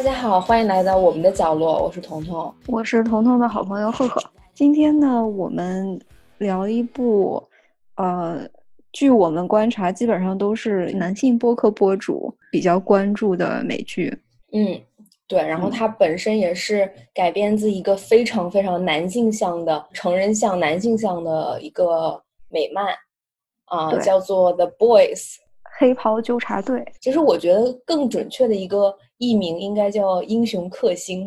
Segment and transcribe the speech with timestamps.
[0.00, 4.18] 大家好，欢迎来到我们的角落，我是彤彤，我是彤彤的好朋友赫赫。
[4.54, 6.00] 今天呢，我们
[6.38, 7.46] 聊一部，
[7.96, 8.48] 呃，
[8.92, 14.10] 据我们观察，基本上都是男性播客博主比较关注的美剧。
[14.52, 14.80] 嗯，
[15.28, 22.86] 对，然后它本身也是改编自一个非常非常男性向的成人向男性向的一个美漫，
[23.66, 25.18] 啊，叫做《The Boys》
[25.80, 26.84] 黑袍纠察队。
[27.00, 31.26] 其实我觉得更准确的一个译名应该叫《英雄克星》，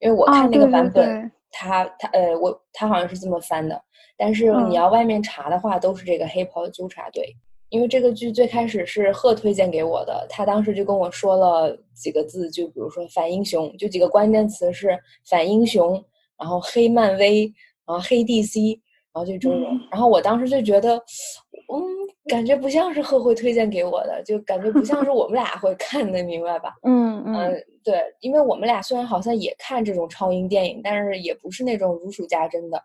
[0.00, 3.78] 因为我看那个版本，他他呃，我他好像是这么翻的。
[4.16, 7.36] 但是你要外面查的话，都是这个黑袍纠察队。
[7.68, 14.96] 因为这个剧最开始是贺推荐给我的，他当时就跟我说了几个字，就比如说反英雄，就几个关键词是
[15.28, 16.02] 反英雄，
[16.38, 17.52] 然后黑漫威，
[17.84, 18.80] 然后黑 DC，然
[19.18, 19.80] 后就这种。
[19.90, 21.82] 然后我当时就觉得，嗯，
[22.28, 26.74] 感觉不像是贺慧推荐给我的，就感觉不像是我们俩会看的，明白吧？
[26.82, 32.82] 嗯嗯，对，因为我们俩虽然好像也看这种超英电影，但是也不是那种如数家珍的。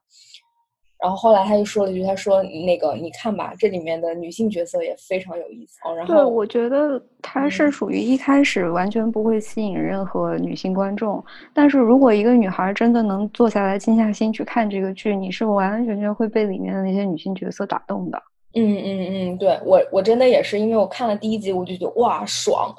[1.02, 11.24] 然后后来他就说了一句：“他说那个你看吧，这里面的女性角色也非常有意思。”哦，然后对，我觉得他是属于一开始完全不会吸引任何女性观众，
[11.56, 18.22] 但是如果一个女孩真的能坐下来静下心去看这个剧，你是完完全全会被里面的那些女性角色打动的。
[18.54, 22.72] 嗯嗯嗯，对我我真的也是，因为我看了第一集我就觉得哇爽，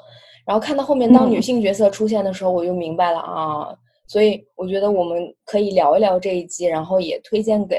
[0.45, 3.67] 然后看到后面当女性角色出现的时候，我就明白了啊，
[4.07, 7.75] 所以我觉得我们可以聊一聊这一集，然后也推荐给。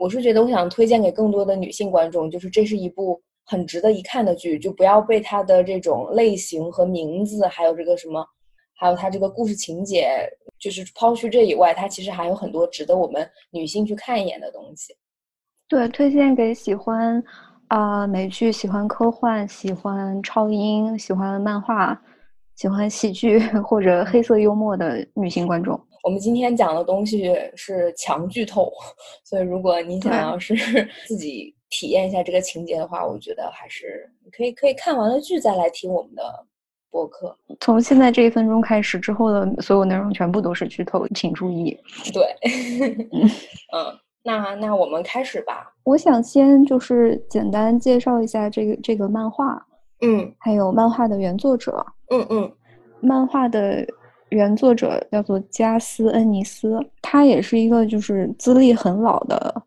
[0.00, 8.24] 我是觉得，我想推荐给更多的女性观众，就是这是一部很值得一看的剧，就不要被它的这种类型和名字，还有这个什么，
[8.78, 10.08] 还有它这个故事情节，
[10.58, 14.94] 就是抛去这以外，它其实还有很多值得我们女性去看一眼的东西。
[15.68, 17.22] 对，推荐给喜欢
[17.68, 22.00] 啊美剧、喜欢科幻、喜欢超英、喜欢漫画、
[22.56, 25.78] 喜欢喜剧或者黑色幽默的女性观众。
[26.02, 28.72] 我们今天讲的东西是强剧透，
[29.22, 30.54] 所以如果你想要是
[31.06, 36.22] 自己体验一下这个情节的话，我觉得还是可以可以看完了剧再来听我们的
[36.90, 37.36] 播客。
[37.60, 41.78] 从现在这一分钟开始，之后的所有内容全部都是剧透，请注意。
[42.14, 42.36] 对，
[43.72, 45.70] 嗯，那那我们开始吧。
[45.84, 49.62] 我想先就是简单介绍一下这个这个漫画，
[50.00, 52.50] 嗯，还有漫画的原作者，嗯嗯，
[53.00, 53.86] 漫画的。
[54.30, 59.62] 原作者叫做加斯·恩尼斯，他也是一个就是资历很老的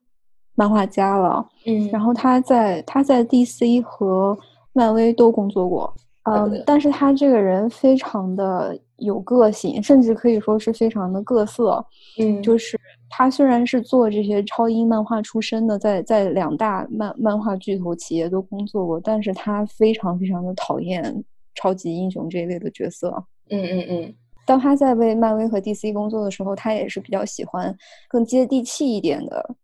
[0.55, 1.45] 漫画家了。
[1.65, 4.37] 嗯，然后他在他在 DC 和
[4.73, 5.93] 漫威都工作过。
[6.23, 11.85] 嗯，但是他这个人非常的有个性，甚至可以说是非常的各色。
[12.17, 21.23] 嗯，就是他虽然是做这些超英漫画出身的，在在两大漫漫画巨头企业都工作过，但是他非常非常的讨厌
[21.55, 23.09] 超级英雄这一类的角色。
[23.49, 24.15] 嗯嗯嗯。
[24.45, 27.75] 当他在为漫威和 DC 工作的时候，他也是比较喜欢
[28.09, 29.55] 更接地气一点的、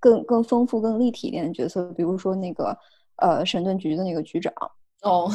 [0.00, 2.76] 更更丰富、更立体一点的角色，比如说那个
[3.16, 4.52] 呃神盾局的那个局长。
[5.02, 5.30] 哦，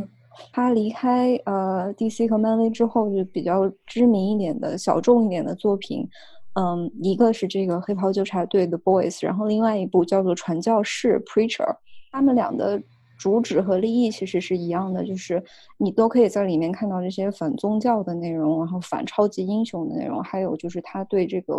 [0.52, 6.08] 他离开呃 DC 和漫威之后，就比较知名一点的小众一点的作品，
[6.54, 11.76] 嗯，一个是这个黑袍纠察队的 Boys，然后另外一部叫做传教士 Preacher，
[12.10, 12.82] 他们俩的。
[13.22, 15.40] 主旨和利益其实是一样的，就是
[15.78, 21.54] 你都可以在里面看到这些反宗教的内容，然后反超级英雄的内容，还有就是他对这个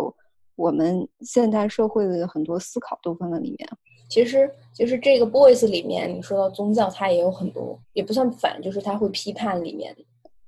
[0.56, 3.66] 我们现代社会的很多思考都放在里面。
[4.10, 9.96] 其实，其实这个 Boys 里面，你说到宗教，它也有很多，也不算反，就是他会批判里面，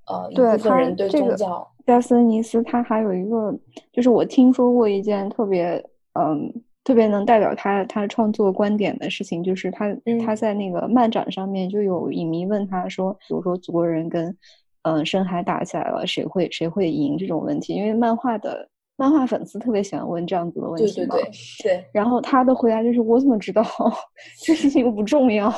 [0.06, 1.66] 呃，一部分人对宗教。
[1.86, 3.58] 加森尼斯他还有一个，
[3.90, 6.52] 就是我听说过一件特别，嗯。
[6.86, 9.92] 特别能代表他他创作观点的事情，就是他
[10.24, 14.32] 他在那个漫展上面就有影迷问他说，比如说祖国人跟
[14.82, 17.74] 嗯深海打起来了，谁会谁会赢这种问题？
[17.74, 21.16] 因为漫画的漫画粉丝特别喜欢问这样子的问题嘛。
[21.16, 21.30] 对对对
[21.64, 21.84] 对。
[21.90, 23.64] 然后他的回答就是我怎么知道？
[24.44, 25.52] 这事情又不重要。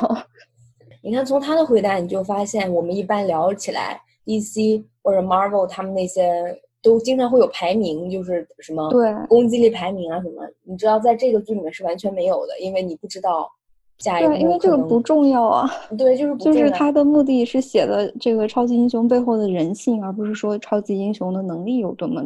[1.04, 6.58] 你看从他的回答，你就发现我们一般聊起来 DC 或者 Marvel 他们那些。
[6.80, 13.50] 都经常会有排名，就是什么对攻击力排名啊什么，你知道在这个剧里面是完全没有的，因为你不知道
[13.98, 14.28] 下一个。
[14.28, 15.68] 对，因为这个不重要啊。
[15.96, 22.22] 对，就是就是他的目的是写的这个超级英雄背后的人性，而不是说超级英雄的能力有多么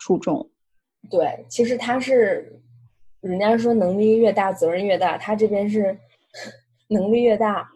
[0.00, 0.48] 出众。
[1.10, 2.60] 对，其实他是
[3.20, 5.98] 人家说能力越大责任越大，他这边是
[6.88, 7.68] 能力越大，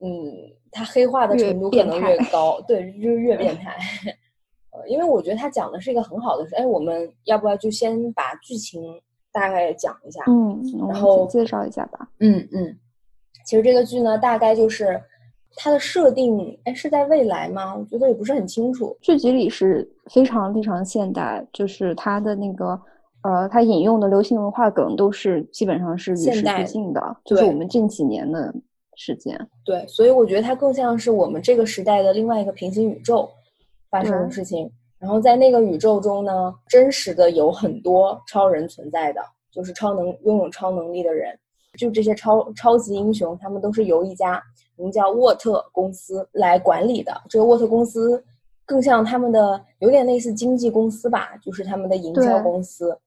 [0.00, 0.32] 嗯，
[0.72, 3.76] 他黑化的程度可能越高，对，就是越变态。
[4.86, 8.82] 因为我觉得他讲的是一个很好的事，哎，我们要不要就先把剧情
[9.32, 10.22] 大概讲一下？
[10.28, 12.08] 嗯，然后介绍一下吧。
[12.20, 12.76] 嗯嗯，
[13.46, 15.00] 其实这个剧呢，大概就是
[15.56, 17.74] 它的设定，哎，是在未来吗？
[17.76, 18.96] 我觉得也不是很清楚。
[19.00, 22.80] 剧集里是非常非常现代，就是它的那个，
[23.22, 28.54] 呃，它引用的流行文化梗都是基本上是与时俱进的，就是我们近几年的
[28.96, 29.38] 时间。
[29.64, 33.28] 对，所以我觉得它更像是我们这个时代的另外一个平行宇宙
[33.90, 34.70] 发生的事情。
[34.98, 39.20] 然后在那个宇宙中呢，真实的有很多超人存在的，
[39.52, 41.38] 就是超能拥有超能力的人。
[41.78, 44.42] 就这些超超级英雄，他们都是由一家
[44.74, 47.12] 名叫沃特公司来管理的。
[47.28, 48.20] 这个沃特公司
[48.66, 52.98] 更像他们的，有点类似经纪公司吧，就是他们的营销公司。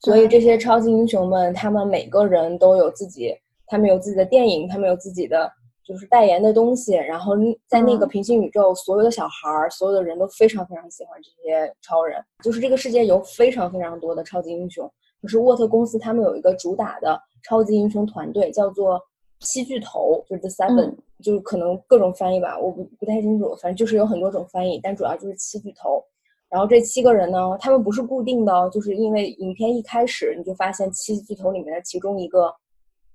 [0.00, 3.32] 所以这些超级英雄们，他们每个人都有自己，
[3.66, 5.48] 他们有自己的电影，他们有自己的
[5.88, 6.92] 就是代言的东西。
[6.92, 7.32] 然后
[7.66, 12.22] 在那个平行宇宙，所有的小孩儿，所有的人都非常非常喜欢这些超人。
[12.44, 14.88] 就是这个世界有非常非常多的超级英雄。
[15.22, 19.00] 就是沃特公司，他们有一个主打的超级英雄团队，叫做
[19.40, 20.94] 七巨头，就是 The Seven，
[21.24, 26.00] 就是可能各种翻译吧，我不不太清楚，反正就是有很多种翻译，但主要就是七巨头。
[26.48, 32.54] 然后这七个人呢，他们不是固定的，就是因为影片一开始你就发现七巨头里面的其中一个，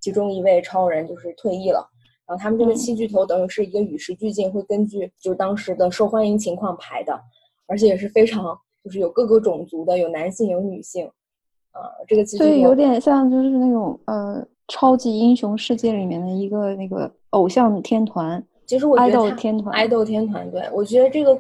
[0.01, 1.89] 其中一位超人就是退役了。
[2.25, 7.19] 然后他们这个七巨头等于是一个与时俱进，会根据就是当时的受欢迎情况排的，
[7.67, 11.09] 而且也是非常就是有各个种族的，有男性有女性。
[11.71, 18.41] 啊，这个所以有点像就是那种呃超级英雄世界里面的一个那个偶像天团。
[18.67, 21.35] 其实我觉得爱豆天团，爱豆天团，对我觉得这个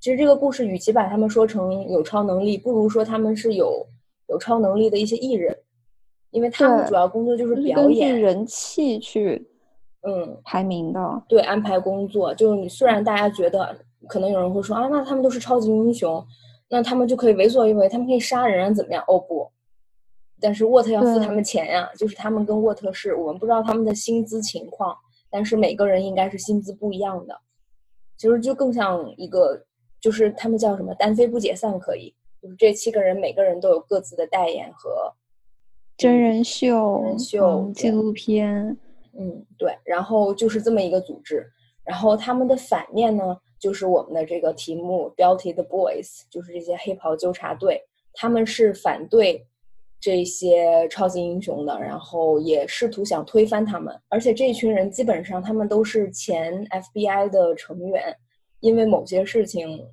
[0.00, 3.86] 其实这个故事，与其把他们说成有超能力，不如说他们是有
[4.28, 5.56] 有超能力的一些艺人，
[6.30, 9.47] 因为他们主要工作就是表演人气去
[10.02, 12.34] 嗯排名的，对安排工作。
[12.34, 16.24] 就是你虽然大家觉得可能有人会说啊，那他们都是超级英雄，
[16.68, 19.02] 那他们就可以为所欲为，他们可以杀人啊，怎么样？
[19.08, 19.50] 哦不。
[20.40, 24.96] 但是沃特要付他们钱呀，就是他们跟沃特是我们不知道他们的薪资情况，
[25.28, 27.36] 但是每个人应该是薪资不一样的，
[28.16, 29.60] 其实就更像一个，
[30.00, 35.12] 就是他们叫什么单飞不解散可以，就是这七个人每个人都有各自的代言和
[35.96, 38.76] 真人秀、真人秀、纪录片，
[39.18, 41.46] 嗯对，然后就是这么一个组织，
[41.84, 47.82] 然后他们的反面呢，就是我们的这个题目标题的 Boys，就是这些黑袍纠察队，
[48.14, 49.44] 他们是反对。
[50.00, 58.16] 这些超级英雄的，然后也试图想推翻他们，而且这一群人基本上他们都是前 FBI 的成员，
[58.60, 59.84] 因为某些事情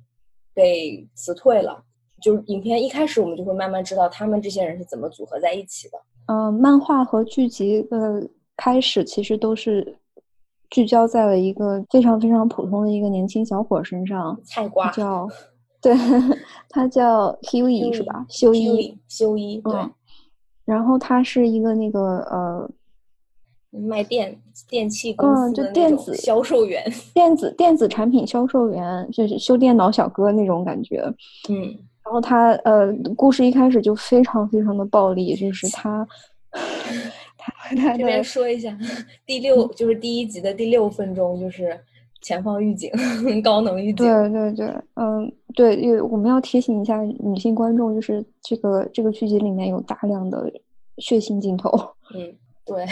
[0.54, 1.82] 被辞退了。
[2.22, 5.98] 就是影片一开始，我们就会慢慢知道他们这些人是怎么组合在一起的。
[6.28, 9.96] 嗯，漫画和剧集的开始其实都是
[10.70, 15.28] 聚焦在了一个非常非常普通的一个年轻小伙身上，菜瓜叫。
[15.80, 15.94] 对，
[16.68, 18.26] 他叫 Huey 是吧？
[18.28, 19.74] 修一，修一，对。
[20.64, 22.68] 然后他是一个那个呃，
[23.70, 24.36] 卖电
[24.68, 26.82] 电器公司的电子销售员，
[27.14, 31.02] 电子电子产品销售员，就是修电脑小哥那种感觉。
[31.48, 31.62] 嗯。
[32.02, 36.04] 然后他呃，故事一开始就非常非常的暴力，就是他
[37.98, 38.76] 这边说一下，
[39.24, 41.78] 第六就是第一集的第六分钟就是。
[42.22, 42.90] 前方预警，
[43.44, 44.04] 高能预警。
[44.04, 50.50] 对对对，嗯，对，因为我们要提醒一下女性观众，就是这个这个剧集里面有大量的
[50.98, 51.70] 血腥镜头。
[52.12, 52.84] 嗯，对，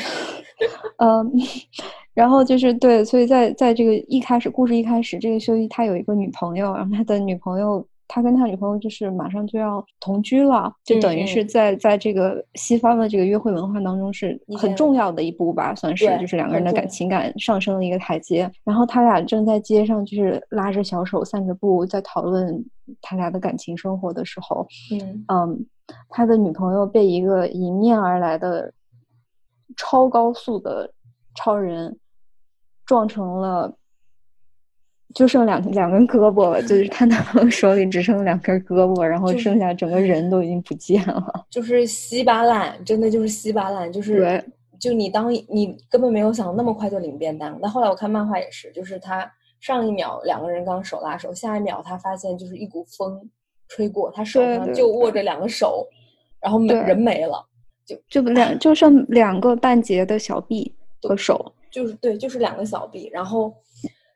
[0.98, 1.32] 嗯，
[2.14, 7.84] 然后就是对，所以在在这个一开始故事一开始，这个修一他有一个女朋友，然后他的女朋友。
[8.06, 18.50] 他跟他女朋友就是马上就要同居了，就等于是在在这个西方的这个约会文化当中是很重要的一步吧，算是就是两个人的感情感上升了一个台阶。
[18.62, 22.64] 然后他俩正在街上就是拉着小手散着步，在讨论
[23.00, 25.66] 他俩的感情生活的时候，嗯嗯，
[26.10, 28.72] 他的女朋友被一个迎面而来的
[29.76, 30.92] 超高速的
[31.34, 31.98] 超人
[32.84, 33.74] 撞成了。
[35.14, 41.24] 就剩两两根胳膊了，就是他男朋友手里只剩两根胳膊，然后剩下整个人都已经不见了。
[41.48, 44.44] 就是稀巴烂，真的就是稀巴烂，就是
[44.80, 47.56] 就你当你根本没有想那么快就领便当。
[47.62, 49.30] 但后来我看漫画也是，就是他
[49.60, 53.30] 上一秒两个人刚手拉手，下一秒他发现就是一股风
[53.68, 55.86] 吹过，他手上就握着两个手，
[56.40, 57.40] 然后没人没了，
[57.86, 63.54] 就就两就剩两个半截的小臂和手，就是对，就是两个小臂，然后。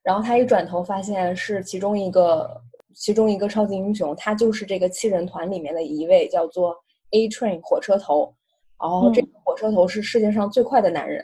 [0.09, 2.59] 然后他一转头，发现是其中一个
[2.95, 6.75] 其中一个超级英雄，他就是这个七人团里面的一位，叫做
[7.11, 8.35] A Train 火车头。
[8.81, 11.23] 然后这个火车头是世界上最快的男人，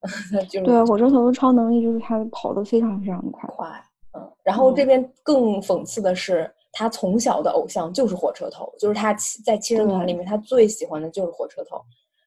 [0.48, 3.46] 就对火车头的超能力就是他跑得非常非常的快。
[3.54, 3.68] 快，
[4.16, 4.32] 嗯。
[4.42, 11.78] 然后这边更讽刺的是，他从小的偶像就是火车头，就是他在七人团里面他最喜欢的就是火车头。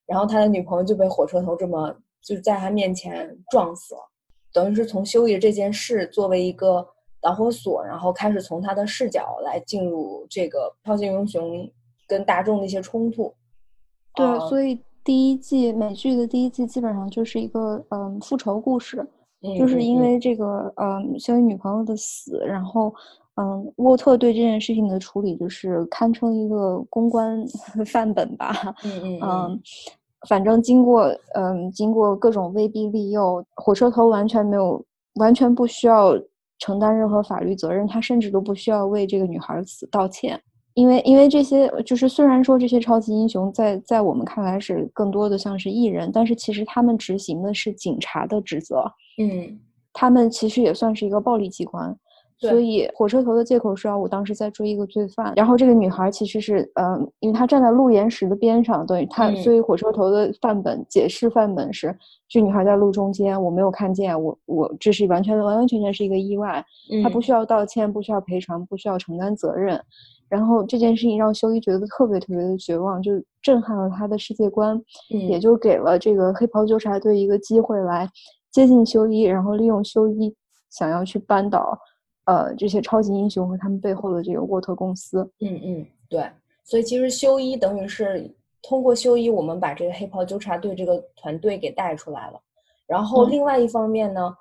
[0.05, 4.01] 然后他的女朋友就被火车头这么就在他面前撞死了。
[4.55, 6.87] 等于是从修一这件事作为一个
[7.21, 11.69] 导火索，然后开始从他的视角来进入这个超级英雄
[12.07, 13.33] 跟大众的一些冲突。
[14.15, 19.05] 对，所以第一季美剧的第一季基本上就是一个嗯复仇故事，
[19.59, 22.93] 就是因为这个嗯修一女朋友的死，然后。
[23.37, 27.45] 嗯，沃特对这件事情的处理就是堪称一个公关
[27.85, 28.73] 范本吧。
[28.85, 29.61] 嗯嗯嗯
[30.27, 34.83] 反正经过嗯经过各种威逼利诱，火车头完全没有
[35.15, 36.17] 完全不需要
[36.59, 40.41] 承担任何法律责任，他甚至都不需要为这个女孩死道歉，
[40.73, 48.83] 因为因为这些就是虽然说这些超级英雄在在我们看来是更多的像是艺人，但是其实他们执行的是警察的职责。
[49.21, 49.59] 嗯，
[49.93, 51.95] 他们其实也算是一个暴力机关。
[52.37, 66.63] 所以火车头的借口是啊，我当时在追一个罪犯，然后这个女孩其实是，嗯，因为她站在路岩石的边上，等于她，所以火车头的范本解释范本是，这女孩在路中间，我没有看见，我我这是完全完完全全是一个意外，
[67.01, 69.81] 她不需要道歉，不需要赔偿，不需要承担责任，
[70.27, 73.11] 然后这件事情让修一觉得特别特别的绝望，就
[73.41, 74.77] 震撼了他的世界观，
[75.09, 78.09] 也就给了这个黑袍纠察队一个机会来
[78.51, 80.35] 接近修一，然后利用修一
[80.69, 81.79] 想要去扳倒。
[82.25, 86.29] 呃，这些超级英雄和他们背后的这个沃特公司，嗯嗯，对，
[86.63, 88.29] 所以其实修一等于是
[88.61, 92.41] 通过修一，我们把这个黑袍纠察队这个团队给带出来了。
[92.87, 94.35] 然后另外一方面呢，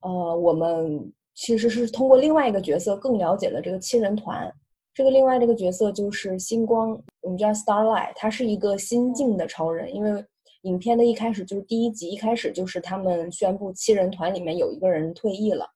[0.00, 4.50] 呃，我们其实是通过另外一个角色更了解了这个七人团。
[4.92, 9.94] 这个另外这个角色就是星光，我们叫 Starlight，他是一个新晋的超人。
[9.94, 10.24] 因为
[10.62, 15.66] 影片的一开始就是第一集一开始就是他们宣布七人团里面有一个人退役了。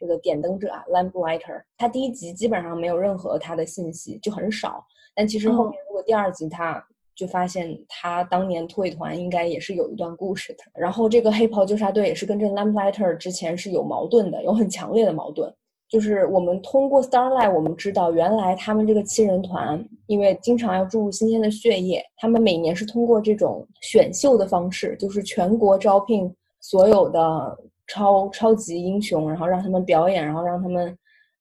[0.00, 4.82] 这个点灯者啊 Lamplighter，他第一集基本上没有任何他的信息，就很少。
[5.14, 6.82] 但其实后面如果第二集，他
[7.14, 10.64] 就发现他当年退团应该也是有一段故事的。
[10.72, 15.52] 然后这个黑袍纠察队也是跟这 Lamplighter 之前是有矛盾的，有很强烈的矛盾。
[15.86, 27.58] 就是我们通过 Starlight，我们知道原来他们这个七人团，因为经常要注入新鲜的血液，他们每年是通过这种选秀的方式，就是全国招聘所有的。
[27.92, 30.96] 超超级英雄，然后让他们表演，然后让他们，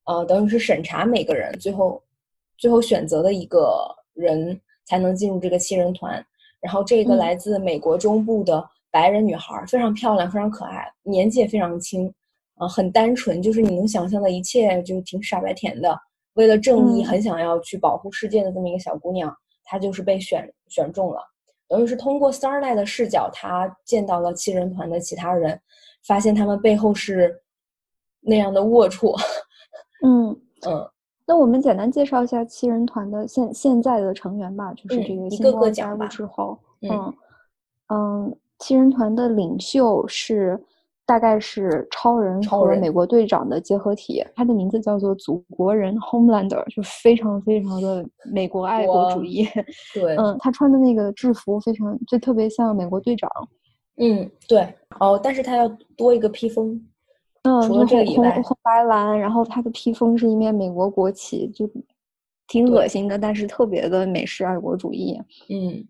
[0.06, 2.01] 呃，等于是审查每个人，最后，
[2.58, 6.25] 最后选择的一个人才能进入这个七人团。
[6.60, 12.12] 然后这个来自美国中部的白人女孩，非常漂亮，非常可爱，年纪也非常轻，
[12.56, 15.96] 啊，很单纯，就是你能想象的一切，就挺傻白甜的。
[16.34, 19.32] 为了正义，很想要去保护世界的这么一个小姑娘，
[19.65, 21.22] 她就是被选选中了。
[21.68, 25.62] 等于是通过 Starlight 的视角，她见到了七人团的其他人。
[26.06, 27.41] 发现他们背后是
[28.22, 29.15] 那样的龌龊。
[30.06, 30.29] 嗯
[30.68, 30.89] 嗯，
[31.25, 37.13] 那我们简单介绍一下七人团的现现在的成员吧，就是这个一个个加入之后，嗯
[37.88, 40.58] 嗯，七人团的领袖是
[41.06, 49.48] 大概是超人和美国队长的结合体，他的名字叫做祖国人 Homelander，就非常非常的美国爱国主义。
[49.94, 53.29] 对，嗯，他穿的那个制服非常就特别像美国队长。
[54.00, 54.62] 嗯，对，
[55.00, 56.82] 哦，但是它要多一个披风，
[57.44, 61.70] 嗯，除了这个以外，红白蓝，然后它的披风是一面美国国旗，就
[62.48, 65.22] 挺恶心的，但是特别的美式爱国主义。
[65.50, 65.86] 嗯，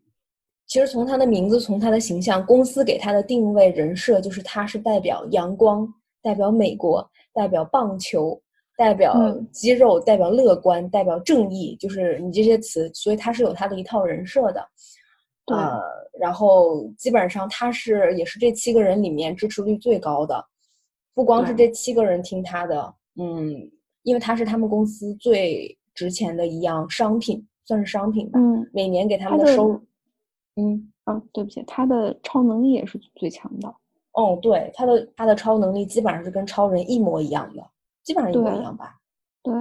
[0.66, 5.88] 其实从他的名字，从他的形象，公司给他的定位人设就是他是代表阳光，
[6.22, 8.42] 代表美国，代表棒球，
[8.75, 9.16] 代表
[9.51, 14.68] 肌肉，代表乐观，代表正义，就是你这些词，所以他是有他的一套人设的。
[15.56, 15.79] 呃，
[16.20, 20.44] 然后基本上他是也是这七个人里面支持率最高的，
[21.13, 23.70] 不光是这七个人听他的，嗯，
[24.03, 29.82] 因为他是他们公司最值钱的一样商品，算是商品吧，嗯，每年给他们的收入，
[30.56, 33.74] 嗯，啊，对不起，他的超能力也是最强的，
[34.13, 37.65] 哦，对，他的他的超能力基本上是跟超人一模一样的，
[38.03, 38.98] 基本上一模一样吧，
[39.44, 39.53] 对。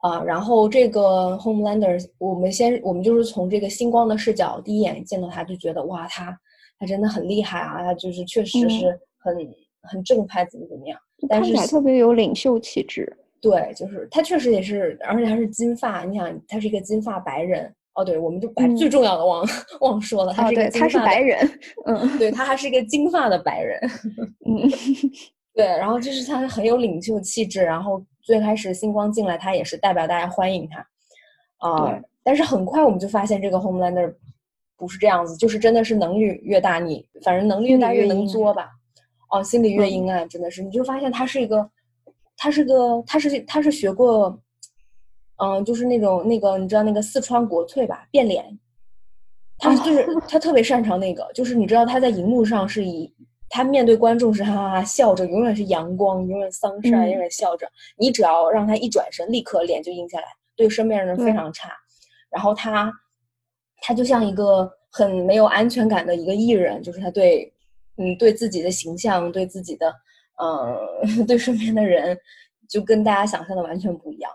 [0.00, 6.34] 啊，然后这个 Homelander，我们先，我们就是从这个星光的视角，第一眼见到他就觉得，哇，他
[6.78, 9.36] 他真的很厉害啊，他就是确实是很
[9.82, 13.14] 很正派，怎么怎么样，看起来特别有领袖气质。
[13.42, 17.70] 对，就是他确实也是，而且他是金发，你想，他是一个金发白人。
[17.94, 19.44] 哦，对，我们就把最重要的忘
[19.80, 21.38] 忘说了，他是一个他是白人，
[21.86, 23.80] 嗯，对他还是一个金发的白人，
[24.46, 24.70] 嗯。
[25.52, 34.14] 对，然后就是他很有领袖气质，然后最开始星光进来，他也是代表大家欢迎他，啊，但是很快我们就发现这个 Homelander
[34.76, 38.70] 不是这样子，就是真的是能力越大，你反正能力越大越能作吧，
[39.30, 41.68] 哦，心里越阴暗，真的是，你就发现他是一个，
[42.36, 44.40] 他是个，他是他是学过，
[45.42, 48.56] 嗯，就是那种那个你知道那个四川国粹吧，变脸，
[49.58, 53.12] 他就是他特别擅长那个，就是你知道他在荧幕上是以。
[53.50, 57.68] 他面对观众是哈哈哈笑着，永远是阳光，永远 sunshine，，永远笑着。
[57.98, 60.26] 你只要让他一转身，立刻脸就阴下来，
[60.56, 61.68] 对身边人非常差。
[62.30, 62.92] 然后他，
[63.82, 67.52] 他就像一个很没有安全感的一个艺人，就是他对，
[67.96, 69.92] 嗯，对自己的形象，对自己的，
[70.40, 72.16] 嗯， 对身边的人，
[72.68, 74.30] 就跟大家想象的完全不一样。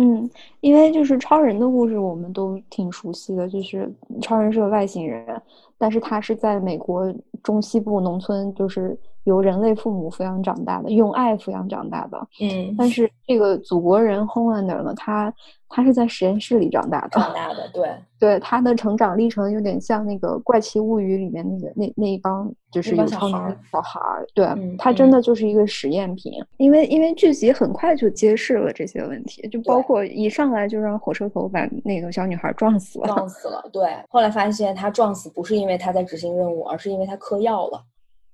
[0.00, 5.42] 嗯，因为就是超人的故事，我们都挺熟悉的，就是超人是个外星人，
[5.76, 7.12] 但是他是在美国
[7.42, 8.96] 中西部农村，就是
[9.28, 12.18] 由人类父母抚养长大的，用爱抚养长大的。
[12.40, 15.32] 嗯，但是这个祖国人 Homelander 呢，他。
[15.70, 37.84] 他是在实验室里长大的，长大的，对，对，他的成长历程有点像那个《怪奇物语》里面那个那那一帮就是有超能力小孩儿，对他真的就是一个实验品，因为因为剧集很快就揭示了这些问题，就包括一上来就让火车头把那个小女孩撞死了，撞死了，对，后来发现他撞死不是因为他在执行任务，而是因为他嗑药了，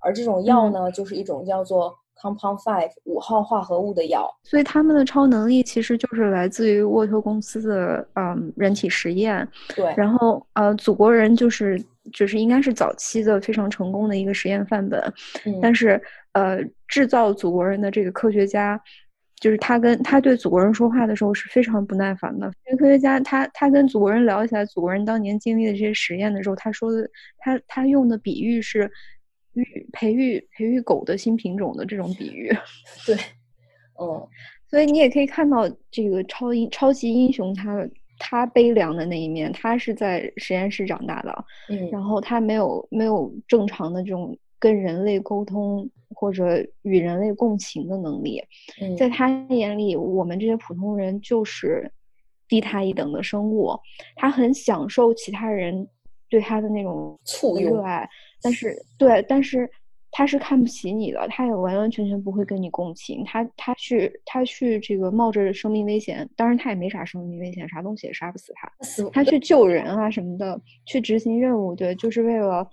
[0.05, 1.93] 而这种药呢，就是一种叫做。
[2.17, 9.45] Compound Five 五号化合物的药，所以他们的超能力其实就是来自于沃特公司的嗯人体实验。
[9.75, 11.79] 对，然后呃，祖国人就是
[12.13, 14.97] 就是应该是早期的非常成功的一个实验范本。
[15.43, 18.79] 嗯，但是呃，制造祖国人的这个科学家，
[19.41, 22.47] 就是他跟他对祖国人说话的时候是非常不耐烦的。
[22.65, 27.07] 因为科学家他他跟祖国人聊起来祖国人当年经历的这些实验的时候，他说的
[27.39, 28.89] 他他用的比喻是。
[29.55, 32.49] 育培育培育狗的新品种的这种比喻，
[33.05, 33.15] 对，
[33.99, 34.27] 嗯，
[34.67, 48.41] 所以你也可以看到这个超英超级英雄他他悲凉的那一面，他是在实验室长大的，嗯，然后他没有没有正常的这种跟人类沟通或者与人类共情的能力，
[48.97, 51.91] 在他眼里，我们这些普通人就是
[52.47, 53.77] 低他一等的生物，
[54.15, 55.87] 他很享受其他人
[56.29, 58.07] 对他的那种簇热爱。
[58.45, 59.69] 但是，对，但是
[60.11, 63.23] 他是看不起你的，他也完完全全不会跟你共情。
[63.25, 68.71] 他他去他去这个冒着生命危险，当然他也没啥生命危险，啥东西也杀不死他。
[69.11, 72.65] 他去救人啊什么的，去执行任务，对，就是为了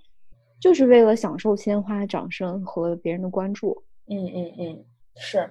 [0.59, 3.83] 就是为了享受鲜花、掌声和别人的关注。
[4.07, 4.85] 嗯嗯嗯，
[5.17, 5.49] 是。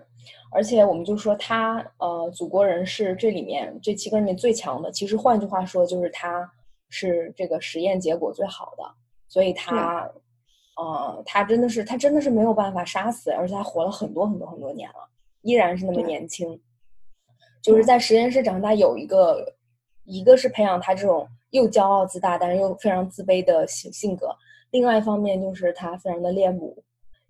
[0.53, 4.91] 而且我们就说他呃，祖国人是这里面这七个人里最强的。
[4.93, 6.49] 其实换句话说，就是他
[6.91, 8.85] 是这个实验结果最好的。
[9.33, 10.07] 所以他，
[10.77, 15.09] 呃，他真的是，他真的是没有办法杀死，而且他活了很多很多很多年了，
[15.41, 16.61] 依然是那么年轻。
[17.63, 19.55] 就是在实验室长大，有一个，
[20.05, 24.27] 一个是培养他这种又骄傲自大，但是又非常自卑的性性格；，
[24.71, 26.85] 另外一方面就是他非常的恋母，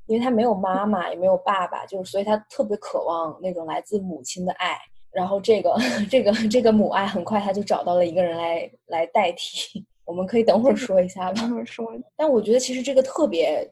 [0.07, 4.77] 因为他没有妈妈，也没有爸爸，就是所以他特别渴望那种来自母亲的爱。
[5.13, 5.77] 然后这个
[6.11, 9.87] 这个这个母爱，很快他就找到了一个人来来代替。
[10.05, 11.41] 我们可以等会儿说一下吧。
[11.41, 11.87] 等会儿说。
[12.17, 13.69] 但我觉得其实这个特别，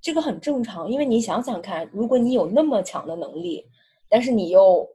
[0.00, 3.64] 这个很正常，因为你想想看，如果你有那么强的能力，
[4.08, 4.86] 但是你又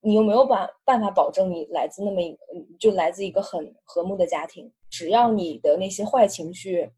[0.00, 2.38] 你又没有办办法保证你来自那么一
[2.78, 6.88] 就来自一个很和睦的家庭，只要你的那些坏情绪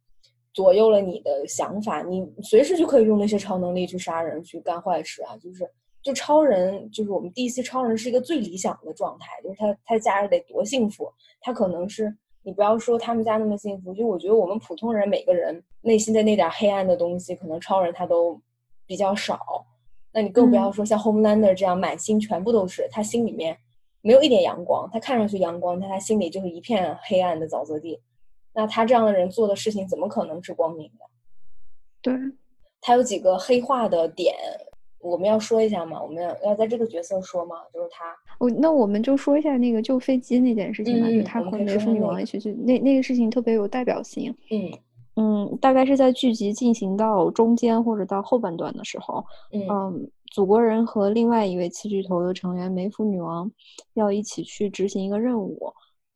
[0.52, 5.36] 左右了你的想法，你随时就可以用那些超能力去杀人、去干坏事啊！
[5.38, 5.68] 就是
[6.02, 11.10] 就超人，就是我们 DC 超人是一个最理想的状态，就是他他家人得多幸福，
[11.40, 12.14] 他可能是。
[12.46, 18.40] 你不要说他们家那么幸福，就我觉得我们普通人每个人内心的那点黑暗的东西，可能超人他都
[18.86, 19.66] 比较少。
[20.12, 23.56] 那你更不要说像 Homelander 这样满心全部都是，他心里面
[24.02, 27.98] 没有一点阳光，他看上去阳光，但他心里就是一片黑暗的沼泽地。
[28.52, 31.04] 那他这样的人做的事情怎么可能是光明的？
[32.02, 32.14] 对，
[32.80, 34.34] 他有几个黑化的点。
[35.04, 36.02] 我们要说一下吗？
[36.02, 37.56] 我们要要在这个角色说吗？
[37.72, 41.10] 就是他，我那我们就说一下那个救飞机那件事情吧。
[41.10, 44.34] 就他和梅芙女王一起去，那那个事情特别有代表性。
[44.50, 44.72] 嗯
[45.16, 53.48] 嗯，大概是在剧集进行到中间或者到后半段的时候，嗯，祖国人和另外一位七巨头的成员梅芙女王
[53.92, 55.70] 要一起去执行一个任务，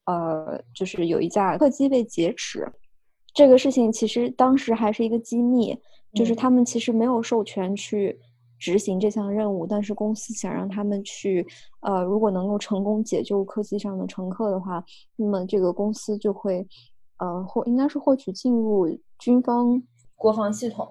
[0.06, 2.66] 呃，就是有一架客机被劫持。
[3.34, 5.76] 这个事情其实当时还是一个机密，
[6.14, 8.18] 就是他们其实没有授权去。
[8.58, 11.46] 执行这项任务，但是公司想让他们去，
[11.80, 14.84] 呃，如果能够成功解救客机上的乘客的话，
[15.16, 16.66] 那么这个公司就会，
[17.18, 19.80] 呃，获应该是获取进入军方
[20.16, 20.88] 国防系统，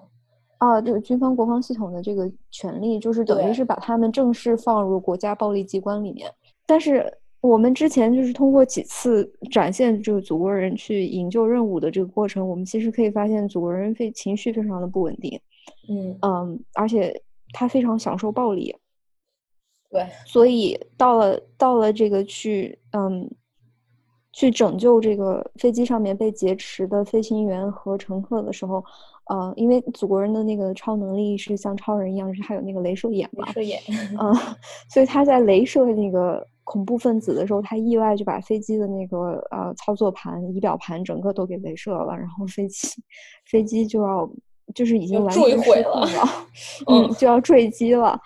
[0.56, 6.32] 啊，这个军方国防系统的这个权利，就是等于是把他们正式放入国家暴力机关里面。
[6.66, 7.04] 但是
[7.42, 15.38] 我们之前就是通过几次展现这个祖国人去营救任务的这个过程，我们其实可以发现祖国人非情绪非常的不稳定，
[15.90, 17.14] 嗯嗯，而且。
[17.52, 18.74] 他非常享受暴力，
[19.90, 23.28] 对，所以到了到了这个去嗯，
[24.32, 28.84] 去拯救这个飞机上面被劫持的飞行员和乘客的时候，
[29.26, 33.80] 呃，因为祖国人的那个超能力是像超人一样，是还有那个镭射眼嘛，镭射眼，
[34.20, 34.34] 嗯，
[34.92, 42.88] 所以他在镭射那个恐怖分子的时候，他意外就把飞机的那个呃操作盘、仪表盘整个都给镭射了，然后飞机
[43.46, 44.30] 飞机就要
[44.74, 46.08] 就是已经完全毁了，
[46.86, 48.18] 嗯，就要坠机了。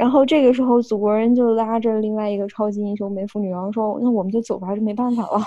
[0.00, 5.38] 然后这个时候，祖国人就拉着另外一个超级英雄梅芙女王说：“那我们就走吧，这没办法了。”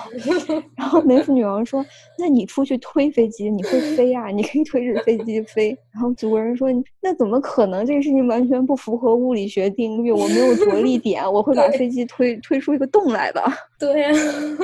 [0.78, 1.84] 然后梅芙女王说
[2.16, 4.28] ：“那你出去推飞机，你会飞啊？
[4.28, 6.68] 你可以推着飞机飞。”然后祖国人说
[7.02, 7.84] ：“那怎么可能？
[7.84, 10.12] 这个事情完全不符合物理学定律。
[10.12, 13.42] 我没有着力点，我会把飞机推推出一个洞来的。”
[13.76, 14.10] 对呀。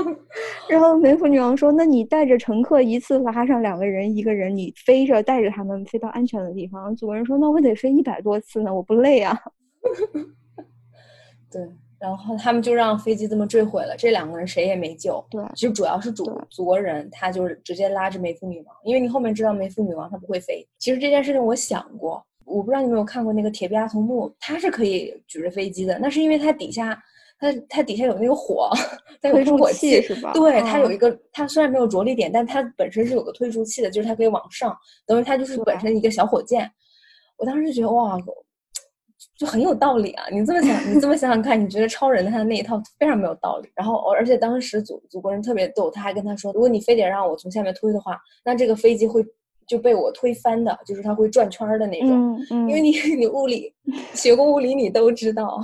[0.70, 9.36] 然后梅芙女王说：“那你带着乘客一次拉上两个人，一个人你飞着带着他们飞到安全的地方。”祖国人说：“那我得飞一百多次呢，我不累啊。”
[11.50, 15.24] 对，然后他们就让飞机这么坠毁了，这两个人谁也没救。
[15.28, 20.64] 对，其实主要是主祖国人，他就是直接拉着梅芙女王，因为你后面知道梅芙女王她不会飞。
[20.78, 26.96] 其实这件事情我想过，我不知道你有没有看过那个铁臂阿童木，他是可以举着飞机的，那是因为他底下
[27.40, 28.70] 它它底下有那个火，
[29.22, 30.32] 有推火器是吧？
[30.32, 36.70] 对，它有一个，它虽然没有着力点，但它本身是有个推出器的，就是它可以往上，等于它就是本身一个小火箭。
[37.36, 38.16] 我当时就觉得哇。
[39.36, 40.24] 就很有道理啊！
[40.30, 43.70] 你这么想，你这么想想看，你觉得超人的他的那一套非常没有道理。
[43.74, 49.24] 然后，而且当时祖祖国人特别逗，他还跟他说，如果你非得让我从下面推的话，那这个飞机会
[49.66, 52.10] 就被我推翻的，就是它会转圈的那种。
[52.10, 52.68] 嗯嗯。
[52.68, 53.72] 因为你 你物理
[54.14, 55.60] 学过物理，你都知道。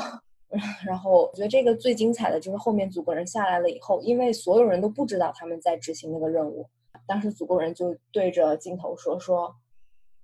[0.87, 6.67] 然后，我觉得这个最精彩的就是后面祖国人下来了以后，因为所有人都不知道他们在执行那个任务，
[7.07, 9.55] 当时祖国人就对着镜头说说。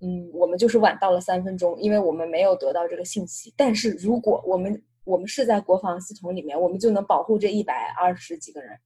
[0.05, 3.53] 嗯，我们就是晚到了三分钟，因为我们没有得到这个信息。
[3.55, 8.77] 但是如果我们我们是在国防系统里面，我们就能保护这一百二十几个人。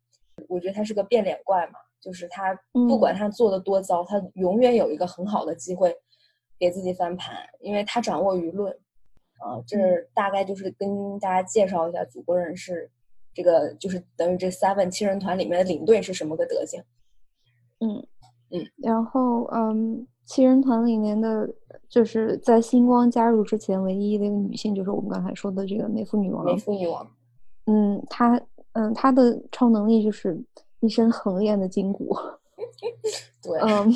[0.47, 2.53] 我觉得他是个变脸怪嘛，就是他
[2.87, 5.91] 不管他做的多糟，他永远有一个很好的机会
[6.59, 8.71] 给自己翻盘，因为他掌握舆论。
[9.39, 9.77] 啊，这
[10.13, 12.87] 大概就是跟大家介绍一下祖国人是
[13.33, 16.79] 这个，就是等于这 seven 七人团里面的领队是什么个德行。
[17.79, 18.05] 嗯
[18.51, 20.07] 嗯，然后嗯。
[20.27, 21.49] 七人团里面的，
[21.87, 26.43] 就是在星光加入之前唯一的一个女性，就是我们刚才说的这个美妇女王。
[26.43, 27.07] 美妇女王，
[27.65, 28.39] 嗯，她，
[28.73, 30.37] 嗯，她的超能力就是
[30.81, 32.13] 一身横练的筋骨。
[33.41, 33.89] 对，嗯，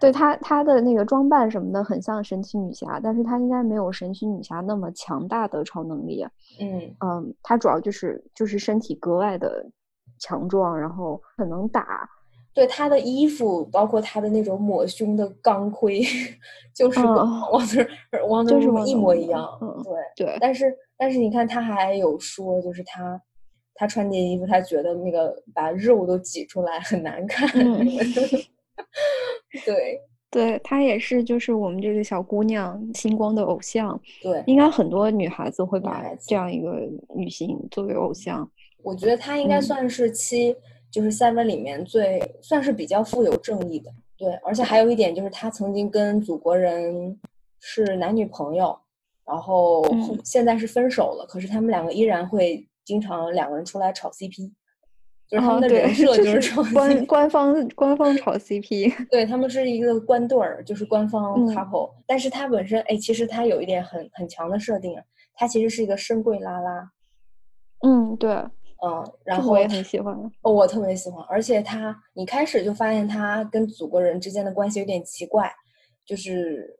[0.00, 6.26] 对她，她的那个装扮什么的很像神奇女侠，但是她应该没有神奇女侠那么强大的超能力。
[6.60, 9.64] 嗯嗯，她主要就是就是身体格外的
[10.18, 12.10] 强壮，然后很能打。
[12.54, 16.00] 对他的衣服，包括他的那种抹胸的钢盔，
[16.72, 17.84] 就是王子
[18.28, 18.54] 王子
[18.86, 19.46] 一模一样。
[20.16, 23.20] 对对，但是但是你看，他还有说，就是他
[23.74, 27.48] 他穿这衣服，他觉得那个把肉都挤出来很难看。
[29.66, 34.00] 对 对，她也是，就是我们这个小姑娘星光的偶像。
[34.22, 38.48] 对，应该很多女孩子会把这样一个女性作为偶像。
[38.82, 40.54] 我觉得她应该算是七。
[40.94, 47.18] 就是 Seven 里面最算是比较富有正义的，对，而且还有一点就是他曾经跟祖国人
[47.58, 48.78] 是男女朋友，
[49.26, 49.84] 然后
[50.22, 54.52] 现在是分手了，可是他们两个依然会经常两个人出来炒 CP，
[55.26, 64.94] 就是他们的人设就是炒官官方官方炒 CP，对他们是一个官对儿，就是官方 couple，但是他本身哎，其实他有一点很很强的设定，
[65.34, 66.92] 他其实是一个深贵拉拉，
[67.80, 68.44] 嗯，对。
[68.84, 75.50] 嗯，然后我也很喜欢，我特别喜欢，而且他，你开始就发现他跟祖国人之间的关系有点奇怪，
[76.04, 76.78] 就是，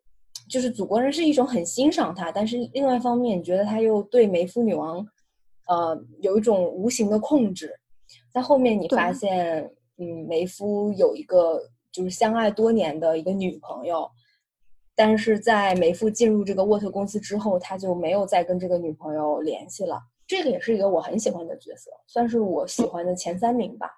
[0.50, 5.06] 就是祖国人是一种很欣赏他，但是另外一方面，你觉得他又对梅夫女王，
[5.66, 7.72] 呃，有一种无形的控制，
[8.30, 9.64] 在后面你发现，
[9.96, 11.58] 嗯，梅夫有一个
[11.90, 14.10] 就是相爱多年的一个女朋友，
[14.94, 20.02] 但是在梅夫进入这个沃特公司之后，他就没有再跟这个女朋友联系了。
[20.36, 23.88] 这个也是一个我很喜欢的角色，算是我喜欢的前三名吧。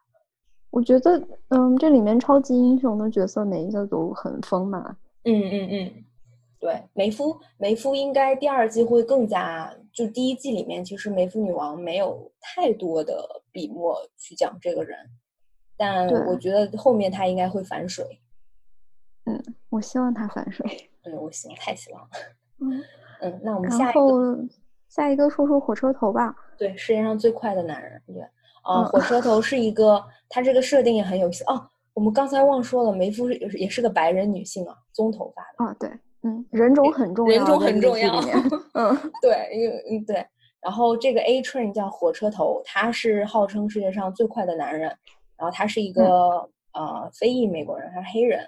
[0.68, 4.82] 我觉得，嗯，这里面超级英雄的角色每一个都很丰满。
[5.24, 6.04] 嗯嗯嗯，
[6.60, 14.98] 对，梅夫梅夫应该第二季会更加，就第一季里面其实梅夫女王没有太多的笔墨去讲这个人，
[15.74, 18.20] 但我觉得后面她应该会反水。
[19.24, 20.90] 嗯，我希望她反水。
[21.02, 22.08] 对，我希望，太希望了。
[22.60, 22.84] 嗯
[23.22, 24.46] 嗯，那我们下一个。
[24.96, 26.34] 下一个说说火车头吧。
[26.56, 28.00] 对，世界上最快的男人。
[28.06, 28.22] 对，
[28.62, 31.44] 啊，火车头是一个，他这个设定也很有意思。
[31.44, 35.70] 哦，我们刚才忘说了，梅夫也是也是个白人女性啊，棕头发的。
[35.70, 35.90] 啊，对，
[36.22, 38.10] 嗯，人种很重要，人种很重要。
[38.72, 40.26] 嗯， 对，因为嗯对。
[40.62, 44.90] 然后这个 A Train 叫火车头，他是号称世界上最快的男人。
[45.36, 48.40] 然后他是一个呃非裔美国人，他是黑人。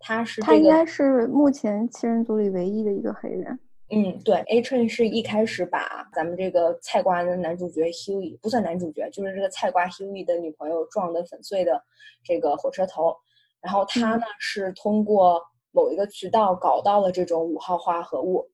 [0.00, 3.58] 他是他应该是目前七人组里唯一的一个黑人。
[3.90, 11.82] 嗯，对，A Train 是一开始把咱们这个菜瓜的男主角 Huey 不算男主角，就是这个菜瓜 Huey 的女朋友撞得粉碎的
[12.22, 13.16] 这个火车头，
[13.62, 18.46] 然后他呢是通过某一个渠道搞到了这种五号化合物，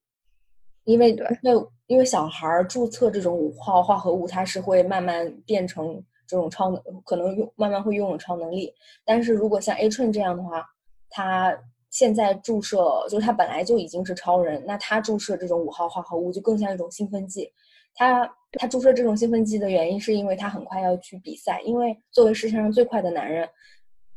[0.84, 1.10] 因为
[1.42, 8.72] 因为因为小孩注册这种五号化合物，它是会慢慢变成这种超能，可能用慢慢会拥有超能力，
[9.04, 10.64] 但是如果像 A Train 这样的话，
[11.10, 11.58] 他。
[11.94, 12.76] 现在注射
[13.08, 17.48] 就是他本来就已经是超人，那他注射这种五号化合物就更像一种兴奋剂。
[17.94, 18.28] 他
[18.58, 23.48] 他注射这种兴奋剂的原因是因为他很快要去比赛，因为作为世界上最快的男人，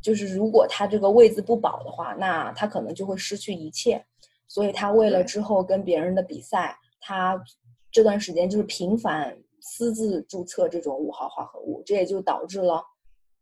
[0.01, 4.03] 就是如果他这个位子不保的话，那他可能就会失去一切。
[4.47, 7.39] 所以他为了之后跟别人的比赛，他
[7.91, 12.83] 这段时间就是频繁私自注册这种五号化合物，这也就导致了，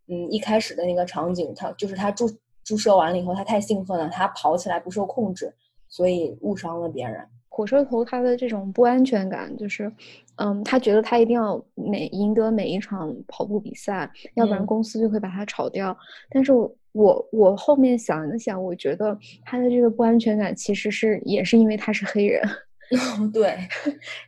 [0.09, 2.29] 嗯，一开始的那个场景，他就是他注。
[2.65, 5.53] 注射完了以后，他太兴奋了，他跑起来不受控制，
[5.87, 7.25] 所以误伤了别人。
[7.47, 9.89] 火车头他的这种不安全感，就是，
[10.35, 15.95] 嗯，他觉得他一定要每赢得每一场跑步比赛，要不然公司就会把他炒掉。
[16.29, 16.51] 但是
[16.91, 22.41] 我我后面想了想，我觉得他的这个不安全感其实是也是因为他是黑人。
[23.33, 23.57] 对，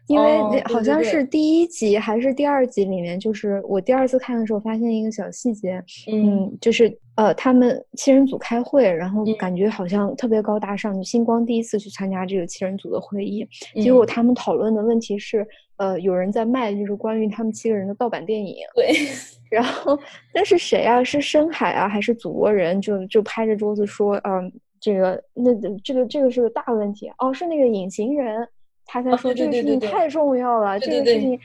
[0.07, 11.03] 因为好像是第一集还是第二集里面，就是我第二次看的时候发现一个小细节，嗯，就是呃，他们七人组开会，然后感觉好像特别高大上。
[11.03, 13.47] 星光第一次去参加这个七人组的会议，
[13.81, 15.45] 结果他们讨论的问题是，
[15.77, 18.55] 呃，有人在卖就是关于他们七个人的盗版电影。
[18.75, 18.91] 对，
[19.51, 19.97] 然后
[20.33, 21.03] 那是谁啊？
[21.03, 22.81] 是深海啊，还是祖国人？
[22.81, 24.51] 就就拍着桌子说，嗯。
[24.87, 27.11] 这个那这个这个是个大问题。
[27.17, 28.47] 哦，是那个隐形人，
[28.85, 31.37] 他在说这个事情太重要了，这个事情，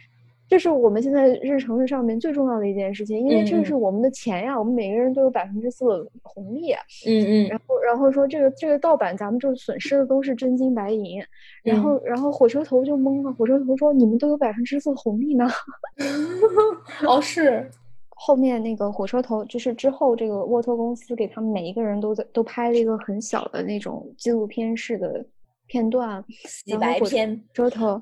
[0.49, 6.73] 这是我们现在日程上面最重要的一件事情，因为这是我们的钱呀，我们每个人都有百分之四的红利，
[7.05, 11.21] 嗯嗯，然后然后说这个这个盗版，咱们就损失的都是真金白银，
[11.65, 15.49] 然后然后火车头就懵了，火车头说你们都有百分之四红利呢，
[17.09, 17.69] 哦是。
[18.25, 25.27] 后面那个火车头，就是之后这个沃特公司给他们每一个人都在都拍了一个很小的那种纪录片式的
[25.67, 27.37] 片段，洗白片。
[27.49, 28.01] 火车头，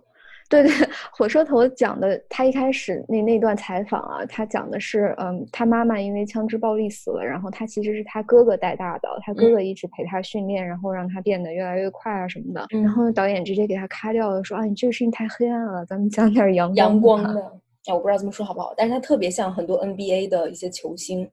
[0.51, 0.71] 对 对，
[1.11, 12.67] 火车头讲的，他一开始那那段采访啊，他讲的是，嗯，他妈妈因为枪支暴力死了，然后他其实是他哥哥带大的，他哥哥一直陪他训练，然后让他变得越来越快啊什么的。
[12.69, 17.53] 然后导演直接给他咔掉了，说啊，你这个事情太黑暗了，咱们讲点阳阳光的。
[17.87, 21.31] 啊，我不知道这么说好不好，但是他特别像很多 NBA 的一些球星，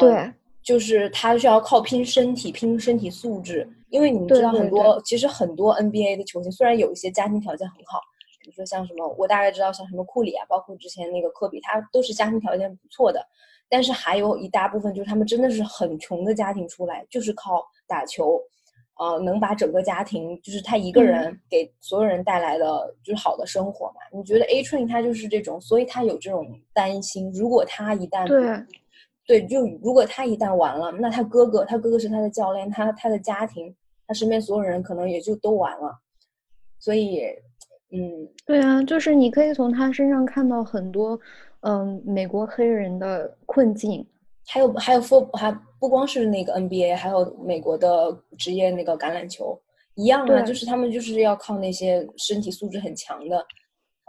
[0.00, 8.00] 对，就是他需要靠拼身体、拼身体素质，因为你们知道很多，其实很多 NBA 的球星虽然有一些家庭条件很好，
[8.42, 13.24] 比如说像什么，我大概知道像什么库里啊，包括之前那个科比，他都是家庭条件不错的，
[13.68, 18.40] 但是还有一大部分就是他们真的是很穷的家庭出来，就是靠打球。
[18.98, 24.00] 呃，能把整个家庭，就是他一个人给所有人带来的就是好的生活嘛？
[24.12, 28.64] 你觉得 A Train 他就是这种，所以他有这种担心，如果他一旦对
[29.26, 33.74] 对，就如果他一旦完了，那他哥哥，他哥哥是他的教练，他他的家庭，
[34.06, 35.98] 他身边所有人可能也就都完了。
[36.78, 37.22] 所以，
[37.90, 41.18] 嗯，对啊，就是你可以从他身上看到很多，
[41.60, 44.06] 嗯，美国黑人的困境。
[44.46, 49.60] 还有还有 for 还不光是那个 NBA，还有美国的职业那个橄榄球
[49.96, 53.36] 一样啊，就是他们就是要靠那些身体素质很强的，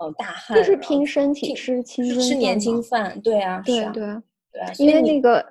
[0.01, 4.03] 嗯，大汉，就是拼身体吃青春吃年轻饭，对啊，对啊对
[4.51, 5.45] 对，因为那个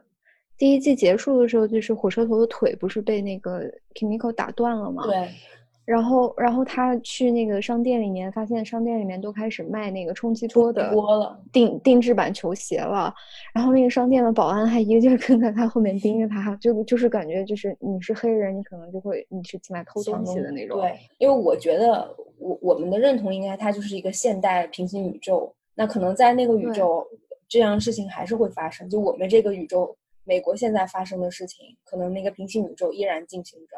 [0.56, 3.62] 第一季结束的时候，就是火车头的腿不是被那个
[3.94, 5.02] Kimiko 打断了吗？
[5.06, 5.28] 对。
[5.86, 10.92] 然后，然后他去那个商店里面，发现商店里面都开始卖那个充气波的
[11.52, 13.14] 定定制版球鞋了。
[13.54, 20.80] 然后那个商店的保安还一个劲儿跟在他后面盯着他，就就是感觉就是你是黑人，你可能就会你是进来偷东西的那种。
[20.80, 25.54] 对，因为我觉得我我们的认同应该它就是一个现代平行宇宙。
[25.76, 27.06] 那可能在那个宇宙，
[27.46, 28.90] 这样事情还是会发生。
[28.90, 33.76] 就我们这个宇宙，美国现在发生的事情，可能那个平行宇宙依然进行着。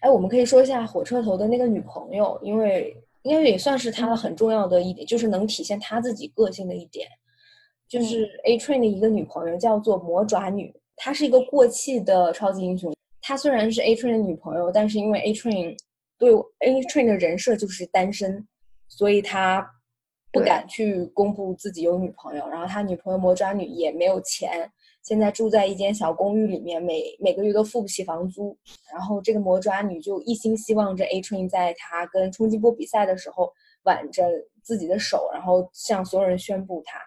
[0.00, 7.06] 哎，我们可以说一下火车头的那个女朋友，因为应该也算是他很重要的一点，就是能体现他自己个性的一点，
[7.88, 12.94] 就是 A Train 的一个女朋友叫做魔爪女，她是一个过气的超级英雄。
[13.20, 15.76] 她虽然是 A Train 的女朋友，但是因为 A Train
[16.18, 18.46] 对 A Train 的人设就是单身，
[18.88, 19.64] 所以他
[20.32, 22.48] 不敢去公布自己有女朋友。
[22.48, 24.70] 然后他女朋友魔爪女也没有钱。
[25.02, 28.56] 现在住在一间小公寓里面，每每个月都付不起房租。
[28.92, 34.24] 然后这个魔爪女就一心希望着 A Train 在她跟冲击波比赛的时候挽着
[34.62, 37.00] 自己的手，然后向所有人宣布她。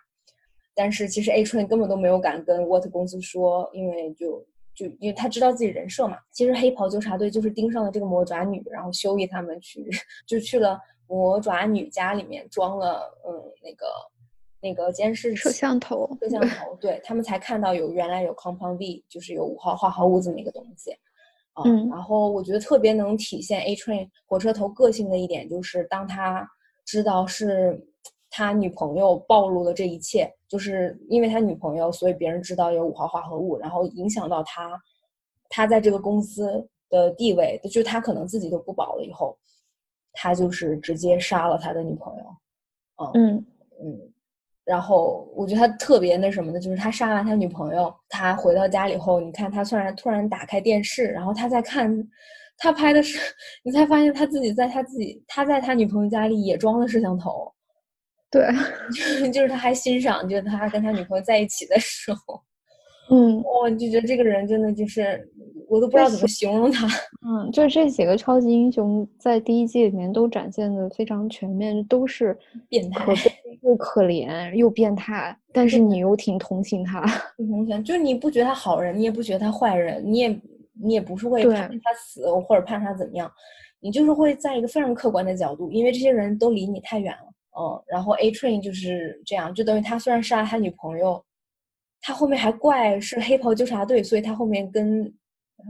[0.73, 6.17] 但是其实 A Train 根本都没有敢跟 Watt 公司说，因为就就因为他知道自己人设嘛。
[6.33, 9.87] 其实黑袍纠察队就是盯上了这个魔爪女，然后修理他们去，
[10.27, 10.77] 就去了
[11.07, 13.31] 魔爪女家里面装了嗯
[13.63, 13.85] 那个
[14.65, 20.91] 那个监视摄像头，摄像头，对他们才看到有原来有 Compound V，就是有五号化合物这么一个东西。
[21.63, 26.49] 嗯，然后我觉得特别能体现 A Train 火车头个性的一点就是，当他
[26.83, 27.79] 知道是
[28.31, 34.81] 他女朋友暴露了这一切，就是因为他女朋友，所以别人知道有五号化合物，然后影响到他，
[35.47, 39.03] 他在这个公司的地位，就他可能自己都不保了。
[39.03, 39.37] 以后，
[40.11, 42.23] 他就是直接杀了他的女朋友。
[43.13, 43.45] 嗯
[43.79, 44.11] 嗯。
[44.65, 51.95] 然后我觉得他特别那什么的，就是他杀完他女朋友，他回到家里后，你看他突然突然打开电视，然后他在看，
[52.57, 53.19] 他拍的是，
[53.63, 57.51] 你才发现他自己在他自己他在他女朋友家里也装了摄像头，
[58.31, 58.47] 对，
[59.31, 62.41] 就是他还欣赏，就是他跟他女朋友在一起的时候。
[63.11, 65.31] 嗯，哇，就觉得这个人真的就是，
[65.67, 66.87] 我都不知道怎么形容他。
[67.27, 72.37] 嗯，就是这几个超级英雄在第一季里面都展现的非常全面，都是
[72.69, 73.05] 变态，
[73.61, 77.01] 又可怜又变态，但是你又挺同情他。
[77.37, 80.39] 同情，就是你不觉得他好人，你也不觉得他坏人，你也
[80.73, 83.31] 你也不是会盼他死或者盼他怎么样，
[83.79, 87.31] 你就是会在一个非常客观的角度，因为这些人都离你太远了。
[87.57, 91.23] 嗯，然后 A Train 就是这样，就等于他虽然杀了他女朋友。
[92.07, 95.11] 他后面还怪是黑袍纠察队，所以他后面跟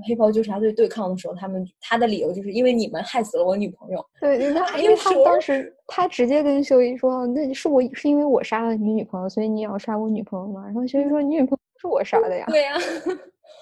[0.08, 4.06] 黑袍纠察队对抗的时候，他们他的理由就是因为你们害死了我女朋友。
[4.20, 10.64] 对，因为因为他当时他直接跟修一说，那是我是因为我杀了你女朋友，所以你也要杀我女朋友吗？
[10.66, 12.46] 然后修一说你女朋友不是我杀的呀。
[12.52, 12.74] 对呀。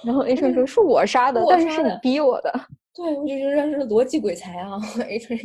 [0.06, 2.52] 然后 春说是我杀的，但是是你逼我的。
[2.96, 4.80] 对，我就觉得是逻辑鬼才啊
[5.22, 5.40] 春。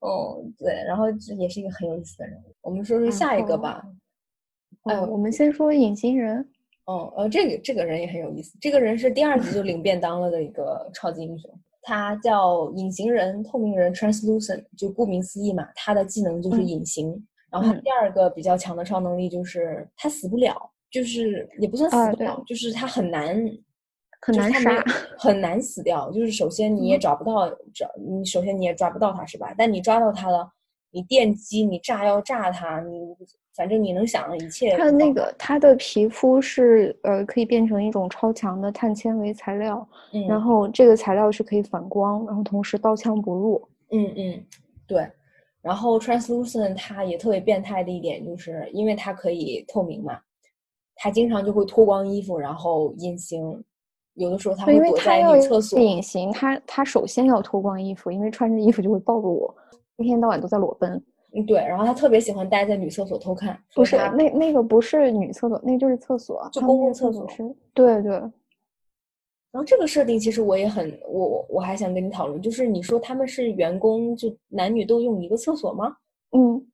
[0.00, 2.54] 哦，对，然后也是一个很有意思的人物。
[2.62, 3.82] 我们说说下一个吧。
[4.84, 6.48] 哎，我们先说隐形人。
[6.90, 8.58] 哦，呃，这个这个人也很有意思。
[8.60, 11.48] 这个人是第二集就领便当了的一个超级英雄，
[11.82, 14.64] 他叫隐形人、透明人 （Translucent）。
[14.76, 17.14] 就顾名思义嘛，他的技能就是隐形。
[17.48, 23.40] 然后他第二个比较强的超能力就是他死不了，就是也不算死不了，就是他很难
[24.22, 24.84] 很难杀，
[25.16, 26.10] 很难死掉。
[26.10, 29.54] 就是首先你也找不到找你，首先你也抓不到他，是吧？
[29.56, 30.50] 但你抓到他了，
[30.90, 32.98] 你电击、你炸药炸他，你。
[33.60, 34.74] 反正你能想的一切。
[34.78, 39.86] 他那个他的皮肤是呃可以变成一种超强的碳纤维材料，
[40.26, 43.62] 然后这个材料是可以反光，然后同时刀枪不入。
[43.90, 44.44] 嗯嗯，
[44.86, 45.06] 对。
[45.60, 50.18] 然后 translucent 它也特别变态的一点就是，因为它可以透明嘛，
[50.94, 53.62] 它经常就会脱光衣服然后隐形，
[54.14, 55.78] 有的时候它会躲在女厕所。
[55.78, 59.54] 隐形，他他首先要脱光衣服，因为穿着衣服就会暴露我，
[59.98, 61.04] 一天到晚都在裸奔。
[61.32, 63.56] 嗯，对，然后他特别喜欢待在女厕所偷看。
[63.74, 67.28] 不是，那那个不是女厕所，那就是厕所，就公共厕所。
[67.28, 68.12] 是，对对。
[69.52, 75.96] 然后这个设定其实我也很，我我我还想跟你讨论，就是你说他们是员工，就男女都用一个厕所吗？
[76.32, 76.64] 嗯，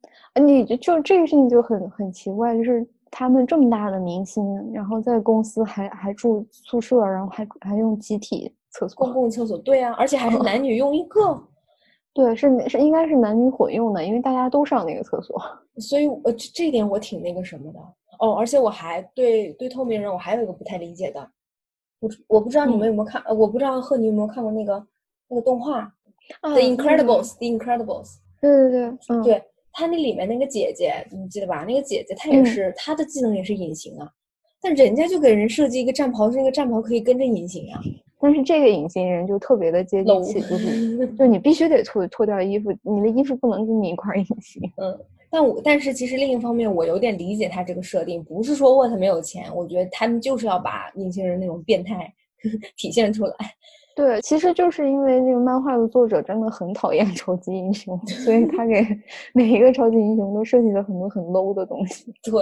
[0.45, 11.43] 你就这个事情就很很奇怪，就是他们这么大的明星，然后在公司还还住宿舍，然后还还用集体厕所，公共厕所，对啊，而且还是 男女用一个。
[12.17, 15.39] 对，是是应该是男女混用的，因为大家都上那个厕所，
[15.79, 17.79] 所以呃这这点我挺那个什么的
[18.19, 18.33] 哦。
[18.33, 21.21] 而且我还对对透明人我还有一个不太理解的，
[22.01, 24.87] 我我不知道你们有没有看，呃我不知道贺你有没有看过那个
[25.29, 25.83] 那个动画
[26.55, 28.05] 《The Incredibles》《The Incredibles》。
[28.41, 31.65] 对对对，嗯，对他那里面那个姐姐你记得吧？
[31.69, 34.11] 那个姐姐她也是她的技能也是隐形啊，
[34.63, 37.79] 但人家就给人设计一个战袍，是那个战袍可以跟着隐形呀。
[38.21, 44.63] 但是这个隐形人就特别的接地气，就是就你必须得脱脱掉衣服，你的衣服不能跟你一块隐形。
[44.77, 44.99] 嗯，
[45.31, 52.13] 但我但是其实另一方面，我有点理解他这个设定，不是说沃特没有钱，我觉得他们就是要把隐形人那种变态
[52.77, 53.35] 体现出来。
[53.95, 58.85] 对，其实就是因为那个漫画的作者真的很讨厌超级英雄，所以他给
[59.33, 62.13] 每一个超级英雄都设计了很多很 low 的东西。
[62.23, 62.33] 对，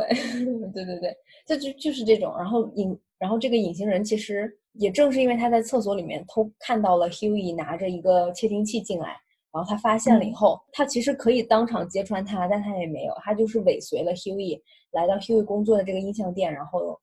[0.73, 2.35] 对 对对，这就就是这种。
[2.37, 9.17] 然后隐，然后这个隐形人其实也正是因为他在厕所里面偷看到了 Hughie 拿着一个窃听器进来，
[9.53, 14.61] 然后他发现了以后，他其实可以当场揭穿他，但他也没有，他就是尾随了 Hughie
[14.93, 17.01] 来到 Hughie 工作的这个音像店，然后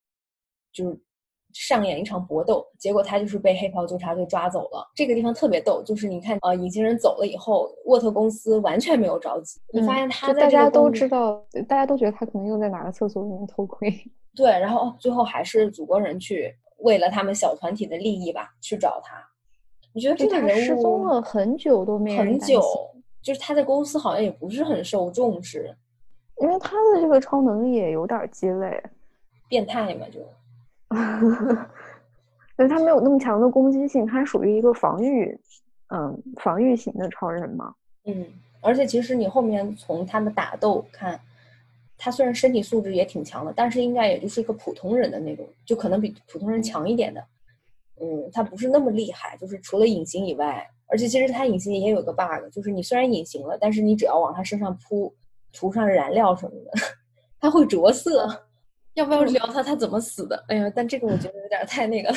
[0.72, 1.00] 就是。
[1.54, 4.90] 上演一场搏斗，结果他就是被黑袍纠察队抓走了。
[4.96, 9.60] 这个地方特别逗，就是你看，呃，隐形人走了以后，沃特公司完全没有着急。
[9.74, 13.94] 你发现他大家都知道，大家都觉得他可能又在哪个厕所里面偷窥。
[14.34, 19.16] 对，然后最后还是祖国人去为了他们小团体的利益吧，去找他。
[19.94, 22.62] 你觉得这个人物失踪了很久都没很久，
[23.22, 25.76] 就是他在公司好像也不是很受重视，
[26.42, 28.82] 因为他的这个超能力也有点鸡肋，
[29.50, 30.20] 变态嘛就。
[32.58, 35.38] 所以他没有那么强的攻击性，他属于一个防御，
[35.88, 37.74] 嗯，防御型的超人嘛。
[38.06, 38.26] 嗯，
[38.62, 41.20] 而且其实你后面从他们打斗看，
[42.04, 47.24] 他虽然身体素质也挺强的，但是应该也就是一个普通人的那种，就可能比普通人强一点的。
[48.02, 55.14] 嗯，他不是那么厉害，就是除了隐形以外，而且其实他隐形也有个 bug，就是你虽然隐形了，但是你只要往他身上扑
[55.54, 56.72] 涂上燃料什么的，
[57.40, 58.28] 他会着色。
[58.96, 60.44] 要不要聊他他怎么死的？
[60.48, 62.12] 哎呀，但这个我觉得有点太那个。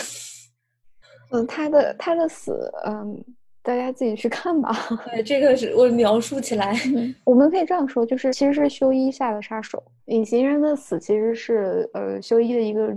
[1.31, 3.23] 嗯，他的他的死，嗯，
[3.65, 4.77] 大家自己去看吧。
[5.07, 6.77] 对，这个是我描述起来，
[7.25, 12.95] 我们可以这样说，就是其实是修一下的杀手，隐形人的死其实是呃修一的一个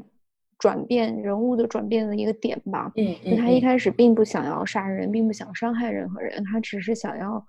[0.60, 2.92] 转变人物的转变的一个点吧。
[2.98, 3.38] 嗯嗯。
[3.38, 7.42] 他一开始并不想要杀人，并不想伤害任何人，他只是想要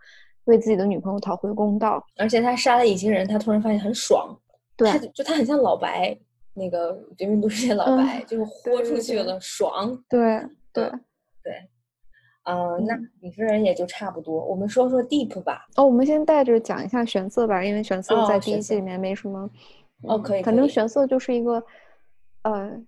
[0.44, 2.00] 为自己的女朋友讨回公道。
[2.16, 4.32] 而且他杀了隐形人，他突然发现很爽。
[4.76, 6.16] 对，就他很像老白，
[6.54, 10.00] 那个《绝命毒师》老白，就是豁出去了，爽。
[10.08, 10.40] 对。
[10.70, 10.84] 对
[11.42, 11.54] 对，
[12.48, 14.42] 呃，那隐形人也就差不多。
[14.46, 15.66] 我们说说 Deep 吧。
[15.76, 19.50] 哦，我们先带着讲一下玄色吧，因为玄色在第一季里面没什么。
[20.04, 20.42] 哦，可以。
[20.42, 21.62] 反正玄色就是一个，
[22.44, 22.80] 呃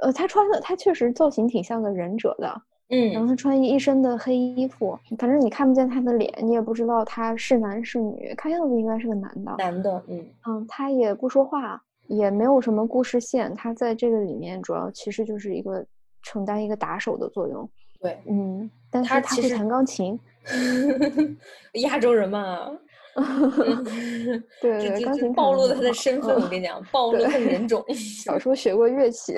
[0.00, 2.62] 呃，他穿的他确实造型挺像个忍者的。
[2.88, 3.12] 嗯。
[3.12, 9.54] 然后他穿一身的黑衣服，反正你看不见他的脸，你也不知道他是男是女，看样子应该是个男的。
[9.58, 15.84] 男的，嗯嗯，他也不说话，也没有什么故事线，他在这个里面主要其实就是一个。
[16.24, 17.68] 承担一个打手的作用，
[18.02, 20.18] 对，嗯，但是他其实弹钢琴，
[21.82, 22.68] 亚洲人嘛，
[24.60, 27.84] 对对，钢琴暴露了他的身份，我跟你讲，暴露他的人种。
[27.94, 29.34] 小时候学过乐器，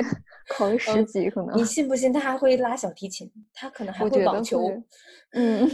[0.49, 1.57] 考了十级可能。
[1.57, 3.31] 你信不信他还会拉小提琴？
[3.53, 4.71] 他可能还会网球。
[5.33, 5.69] 嗯，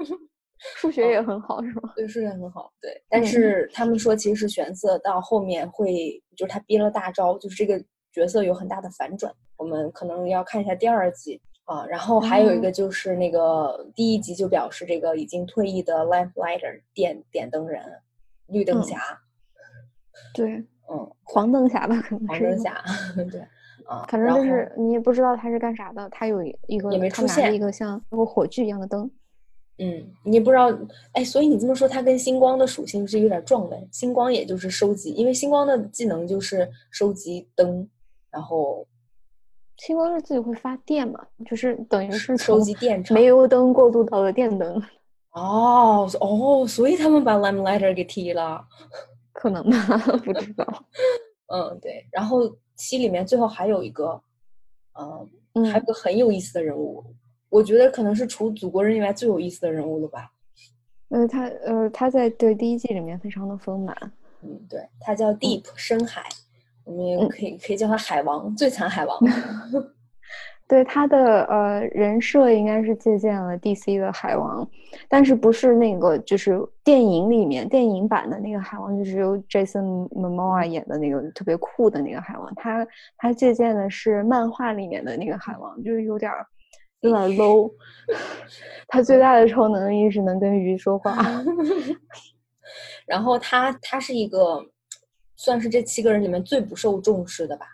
[0.76, 1.92] 数学也很好，是吗？
[1.96, 2.70] 对，数学很好。
[2.82, 7.82] 对，但是他们说其实玄色到后面会，就是他憋了大招，就是这个。
[8.12, 11.86] 角色有很大的反转，我们可能要看一下第二季啊。
[11.86, 17.82] 然后还有一个就是那个第一集就表示这个已经退役的 Lamplighter 点点灯人，
[18.46, 18.98] 绿灯侠。
[20.34, 22.82] 对，嗯，黄灯侠吧，可能黄灯侠。
[23.30, 23.40] 对，
[23.86, 29.10] 啊，反正就是你也不知道他是干啥的，他有一个也没出现一个像个火炬一样的灯。
[29.78, 30.72] 嗯，你不知道，
[31.12, 33.78] 哎，所以你这么说，他跟星光的属性是有点撞的。
[33.92, 37.86] 星光也就是收集，因为星光的技能就是收集灯。
[38.28, 38.86] 然后，
[39.76, 41.20] 星光是自己会发电嘛？
[41.48, 44.82] 就是等于是收集电，煤油灯过渡到了电灯。
[45.32, 48.66] 哦哦，所以他们把 Lamplighter 给踢了，
[49.32, 49.98] 可能吧？
[50.24, 50.66] 不知道。
[51.52, 52.06] 嗯，对。
[52.10, 54.20] 然后七里面最后还有一个，
[55.52, 57.04] 嗯，还有个很有意思的人物，
[57.50, 60.32] 我觉得可能是除祖国人以外最有意思的人物了吧。
[61.10, 63.94] 呃，他呃他在对第一季里面非常的丰满。
[64.40, 66.24] 嗯，对，他叫 Deep 深海。
[66.86, 69.18] 我们也可以可以叫他海王，最强海王。
[70.68, 74.68] 对他的呃人设应该是借鉴了 DC 的海王，
[75.08, 82.52] 但是不是那个就是电影里面电影版的那个海王，就是由 Jason Momoa 演的那个特别酷的那个海王。
[82.56, 82.84] 他
[83.16, 86.32] 他借鉴的是漫画里面的那个海王，就是有点
[87.00, 87.72] 有点 low。
[88.88, 91.16] 他最大的超能力是能跟鱼说话。
[93.06, 94.66] 然后他他是一个。
[95.36, 97.66] 算是这七个人里面最不受重视的吧，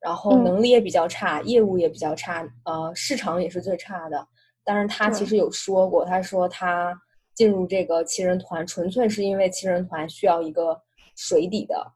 [0.00, 4.26] 然后能力也比较差，业务也比较差，呃，市场也是最差的。
[4.64, 6.96] 但是他其实有说过，他说他
[7.34, 10.80] 进入这个七人团纯粹是因为七人团需要一个
[11.16, 11.92] 水底的，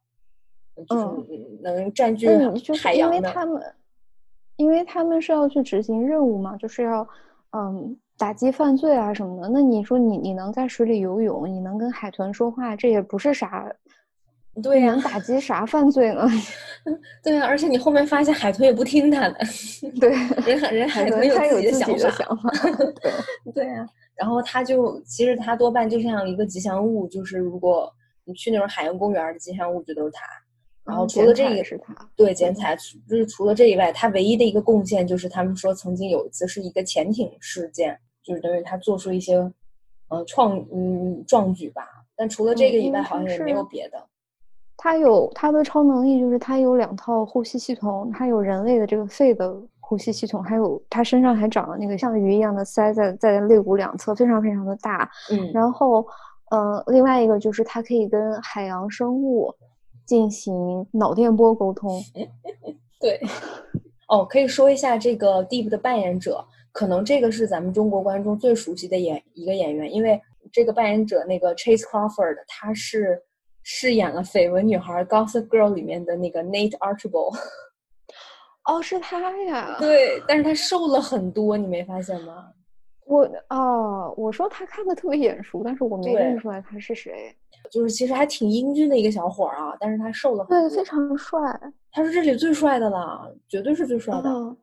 [0.88, 1.04] 就是
[1.62, 2.26] 能占据
[2.82, 3.16] 海洋的。
[3.16, 3.74] 因为他们，
[4.56, 7.08] 因为他们是要去执行任务嘛，就是要
[7.52, 9.48] 嗯打击犯罪啊什么的。
[9.48, 13.72] 那你说你你能在水里游泳，你能跟海豚说话，这也不是啥。
[14.62, 16.26] 对呀，打击啥犯罪呢？
[17.22, 19.38] 对啊，而且你后面发现海豚也不听他的，
[20.00, 20.10] 对，
[20.46, 22.50] 人海人海豚有自己的想法，
[23.44, 23.86] 对对啊。
[24.14, 27.92] 然后他就其实他多半就像一个吉祥物，就是如果
[28.24, 30.22] 你去那种海洋公园的吉祥物，就都是他。
[30.84, 32.76] 然后除了这个是他，对，剪彩
[33.08, 39.36] 就是除了这以外，他唯一的一个贡献就是他们说曾经有一次是一个潜艇事件，就是等于他做出一些
[40.08, 41.82] 呃创嗯壮举吧。
[42.16, 43.98] 但除了这个以外，好像也没有别的。
[44.78, 55.10] 他有他的超能力，就是他有两套呼吸系统，他有人类的这个肺的呼吸系统，还有他身上还长了那个像鱼一样的鳃在在肋骨两侧，非常非常的大。
[55.30, 56.06] 嗯，然后，
[56.50, 59.52] 呃，另外一个就是他可以跟海洋生物
[60.04, 61.98] 进行脑电波沟通。
[63.00, 63.18] 对，
[64.08, 70.20] 哦，可以说一下这个 Deep 的扮演者，可能这个是咱们中国观众最熟悉的演一个演员，因为
[70.52, 73.22] 这个扮演者那个 Chase Crawford，他是。
[73.68, 77.36] 饰演了《绯闻女孩》《Gossip Girl》里面的那个 Nate Archibald。
[78.64, 79.76] 哦，是他呀。
[79.80, 82.46] 对，但是他瘦了很多，你没发现吗？
[83.06, 87.34] 我哦，我说他看的特别眼熟，但是我没认出来他是谁。
[87.68, 90.44] 就是其实还挺英俊的一个小伙儿啊，但是他瘦了。
[90.44, 91.40] 对，非常帅。
[91.90, 94.56] 他是这里最帅的了，绝对是最帅的。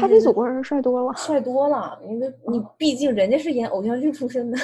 [0.00, 1.98] 他比祖国人帅多了，帅多了。
[2.04, 4.58] 因为你毕竟人家是演偶像剧出身的。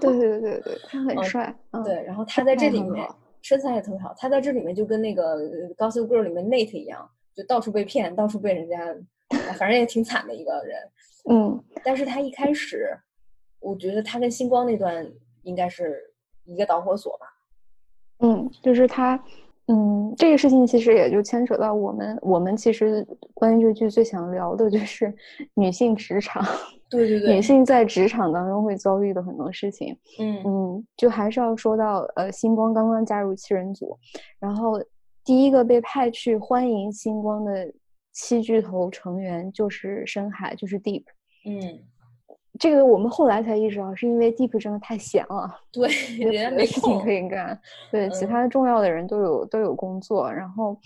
[0.00, 1.54] 对对对对，他很帅。
[1.84, 3.08] 对，然后他在这里面
[3.42, 5.36] 身材也特别好，他在这里面就跟那个
[5.74, 8.76] 《Gossip Girl》里面 Nate 一样，就到处被骗，到处被人家，
[9.58, 10.78] 反正也挺惨的一个人。
[11.30, 12.98] 嗯，但是他一开始，
[13.60, 15.06] 我觉得他跟星光那段
[15.42, 16.12] 应该是
[16.44, 17.26] 一个导火索吧。
[18.20, 19.22] 嗯，就是他。
[19.70, 25.14] 嗯，这个事情其实也就牵扯到我们，我们其实关于这剧最想聊的就是
[25.54, 26.42] 女性职场，
[26.88, 29.94] 对 对对，女性在职场当中会遭遇的很多事情。
[30.18, 33.98] 嗯嗯，就还是要说到，呃，星光刚刚加入七人组，
[34.40, 34.80] 然后
[35.22, 37.70] 第一个被派去欢迎星光的
[38.14, 41.04] 七巨头成员就是深海，就是 Deep。
[41.44, 41.78] 嗯。
[42.58, 45.88] 这个我们后来才意识到，是因为 Deep 真的太闲了， 对，
[46.18, 47.58] 人家没事情可以干，
[47.90, 50.32] 对，其他重要的人都有都有工作。
[50.32, 50.76] 然后，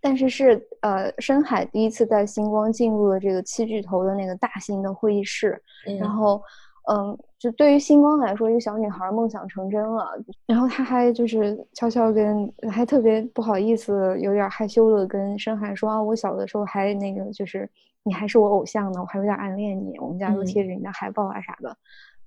[0.00, 5.60] 但是是呃，深海第一次在星光进入了这个七巨头的那个大型的会议室，
[5.98, 6.42] 然后，
[6.90, 10.04] 嗯，就对于星光来说，一个小女孩梦想成真了。
[10.46, 17.68] 然后她还就是悄悄跟，还特别不好意思，有点害羞的跟深海说啊，我小的时候还那个就是。
[18.08, 19.98] 你还是我偶像呢，我还有点暗恋你。
[19.98, 21.76] 我们家都贴着你的海报啊啥的。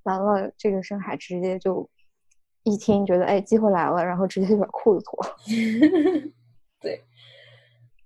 [0.04, 1.88] 完了，这个深海直接就
[2.62, 5.36] 一听觉得哎机会来了，然后直接就把裤子脱了。
[6.80, 7.02] 对，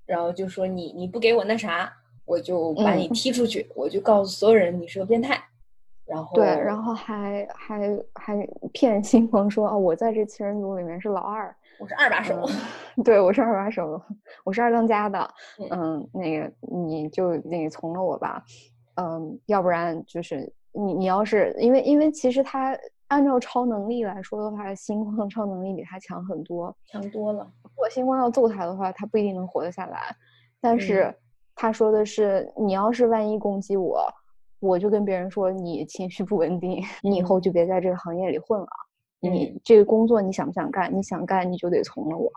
[0.06, 1.92] 然后就说你你不给我那啥，
[2.24, 5.38] 我就把你踢出去，我就告诉所有人你是个变态。
[6.06, 11.54] 然后对，然后还还还骗新朋说哦，我在这七人组里面是老二。
[11.78, 12.46] 我是二把手，
[13.04, 14.00] 对我是二把手，
[14.44, 15.28] 我是二当家的。
[15.70, 18.42] 嗯，那个你就那个从了我吧，
[18.94, 22.76] 嗯，要不然就是你你要是因为因为其实他
[23.08, 27.46] 按照超能力来说的话，星光的超能力比他强很多，强多了。
[27.62, 30.14] 如果星光要揍他的话，他不一定能活得下来。
[30.60, 31.14] 但是
[31.54, 34.02] 他说的是，你要是万一攻击我，
[34.60, 38.66] 我就跟别人说你情绪不稳定，你以后就别在这个行业里混了。
[39.28, 40.94] 你这个工作你想不想干？
[40.96, 42.30] 你想干你就得从了我。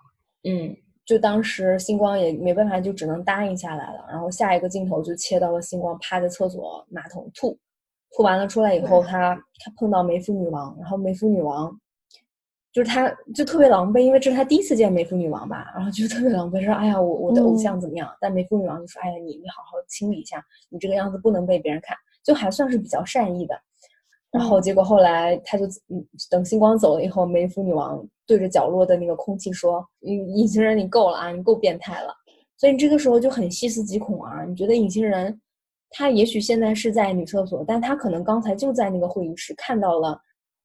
[0.44, 0.76] 嗯，
[1.06, 4.06] 就当时星光也没办法，就只能答应下来了。
[4.10, 7.58] 然后下一个镜头就切到了星光趴在厕所马桶吐，
[8.16, 11.78] 吐完了出来以后，他他碰到梅芙女王，然后梅芙女王
[12.72, 23.60] 就是他就特别狼狈，因为这是他第一次见梅芙女王吧，然后就特别狼狈说：“哎呀，我我的偶像怎么样？”但梅芙女王就说：“哎呀，你你好好清理一下，你这个样子不能被别人看。”就还算是比较善意的。
[24.32, 32.14] 然后结果后来他就嗯，等星光走了以后，梅芙女王对着角落的那个空气说：“隐隐形人，你够了啊，你够变态了。”
[32.58, 34.44] 所以这个时候就很细思极恐啊！
[34.44, 35.40] 你觉得隐形人
[35.92, 40.20] 他也许现在是在女厕所，但他可能刚才就在那个会议室看到了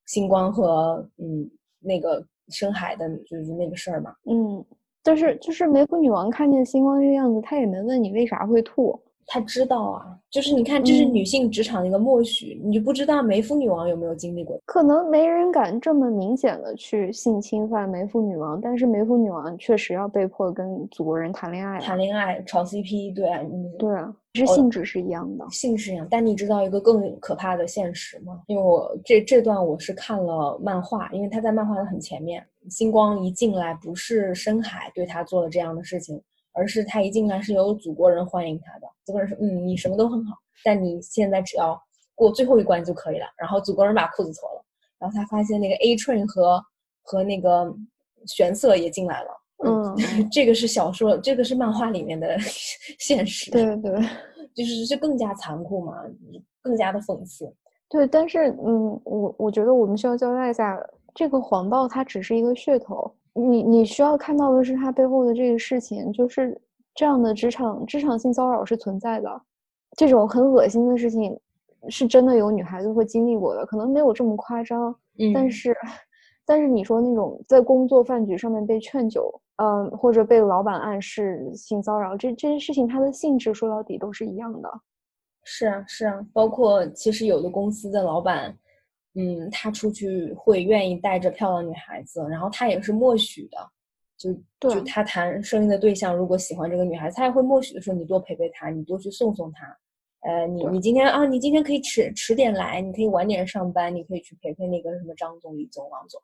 [0.06, 1.48] 星光和嗯
[1.80, 4.12] 那个深海的就是那个事儿嘛。
[4.28, 4.62] 嗯，
[5.02, 9.00] 但是就是梅芙女王看见星光这个样子，她也没问你为啥会吐。
[9.26, 14.60] 他知道啊，就是你看，这是女性职场的一个默许，你就不知道梅芙女王有没有经历过？
[14.66, 23.40] 可能没人敢这么明显的去性侵犯梅芙女王，但是梅芙女王确实要被迫跟祖国人谈恋爱，谈恋爱炒 CP，对啊，
[23.78, 26.06] 对啊，其实性质是一样的，性质一样。
[26.10, 28.42] 但你知道一个更可怕的现实吗？
[28.46, 36.20] 因为我这这段我是看了漫画，因为他在漫画的很前面，星光一进来不是深海对他做了这样的事情。
[36.54, 41.78] 而是他一进来是有祖国人欢迎他的，祖国人说：“嗯，你什么都很好，但你现在只要
[42.14, 44.64] 过最后一关就可以了。”然后祖国人把裤子脱了，
[44.98, 46.62] 然后他发现那个 A Train 和
[47.02, 47.70] 和那个
[48.26, 49.28] 玄色也进来了。
[49.64, 49.96] 嗯，
[50.30, 52.38] 这个是小说，这个是漫画里面的
[52.98, 53.50] 现实。
[53.50, 53.92] 对对，
[54.54, 55.94] 就是是更加残酷嘛，
[56.62, 57.52] 更加的讽刺。
[57.88, 60.78] 对，但是嗯，我我觉得我们需要交代一下，
[61.14, 63.12] 这个谎报它只是一个噱头。
[63.34, 66.60] 你你需要看到的是他背后的这个事情，就是
[66.94, 69.42] 这样的职场职场性骚扰是存在的，
[69.96, 71.38] 这种很恶心的事情
[71.88, 75.76] 是真的有女孩子会经历过的，可能没有这么夸张，嗯但是
[76.46, 84.70] 但是你说那种在工作饭局上面被劝酒，嗯，或者被老板暗示性骚扰，这这些事情它的性质说到底都是一样的。
[85.42, 88.56] 是啊是啊，包括其实有的公司的老板。
[89.14, 93.58] 嗯，他出去会愿意带着漂亮女孩子，然后他也是默许的，
[94.16, 99.66] 就就他谈生意的对象，如果喜欢这个女孩子，他也会默许的说你多陪陪她，你多去送送她，
[100.28, 106.20] 呃，你你今天啊，你今天可以迟迟点来，你可以晚点上班，你可以去陪陪那个什么张总、李总、王总，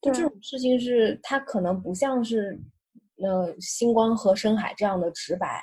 [0.00, 2.58] 就这种事情是他可能不像是，
[3.22, 5.62] 呃，星光和深海这样的直白，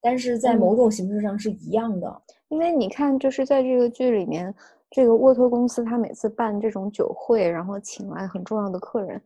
[0.00, 2.22] 但是在某种形式上是一样的。
[2.48, 4.52] 因为你看，就是在这个剧里面，
[4.90, 9.20] 这个沃托公司他每次办这种酒会，然后请来很重要的客人，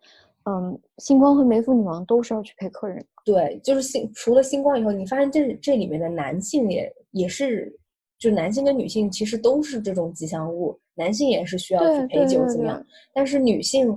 [0.44, 3.04] 嗯，星光和梅芙女王都是要去陪客人。
[3.24, 7.72] 对，就是星除了星光以后，你发现这这里面的男性也也是，
[8.18, 12.82] 就男性跟女性其实都是这种吉祥物，男性也是需要去陪酒怎么样？
[13.12, 13.96] 但是女性，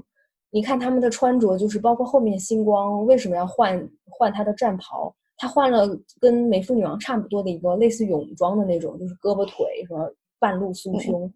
[0.51, 5.16] 你看他们的穿着，就是包括后面星光为什么要换换他的战袍？
[5.38, 5.89] 他换了
[6.20, 11.32] 跟梅芙女王差不多的一个类似泳装的那种，就是胳膊腿什么半露酥胸，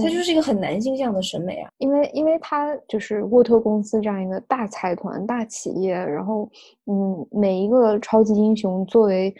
[0.00, 1.70] 它就是一个很男性向的审美啊。
[1.78, 6.48] 因为因为他就是沃特公司这样一个大财团、大企业，然后
[6.86, 9.34] 嗯，每一个超级英雄作为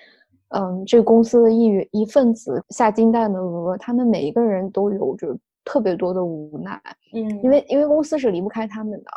[0.48, 6.80] 嗯这个公司的一员一份子下金蛋的鹅，他们每一个人都有着特别多的无奈。
[7.14, 9.11] 嗯，因为因为公司是离不开他们的，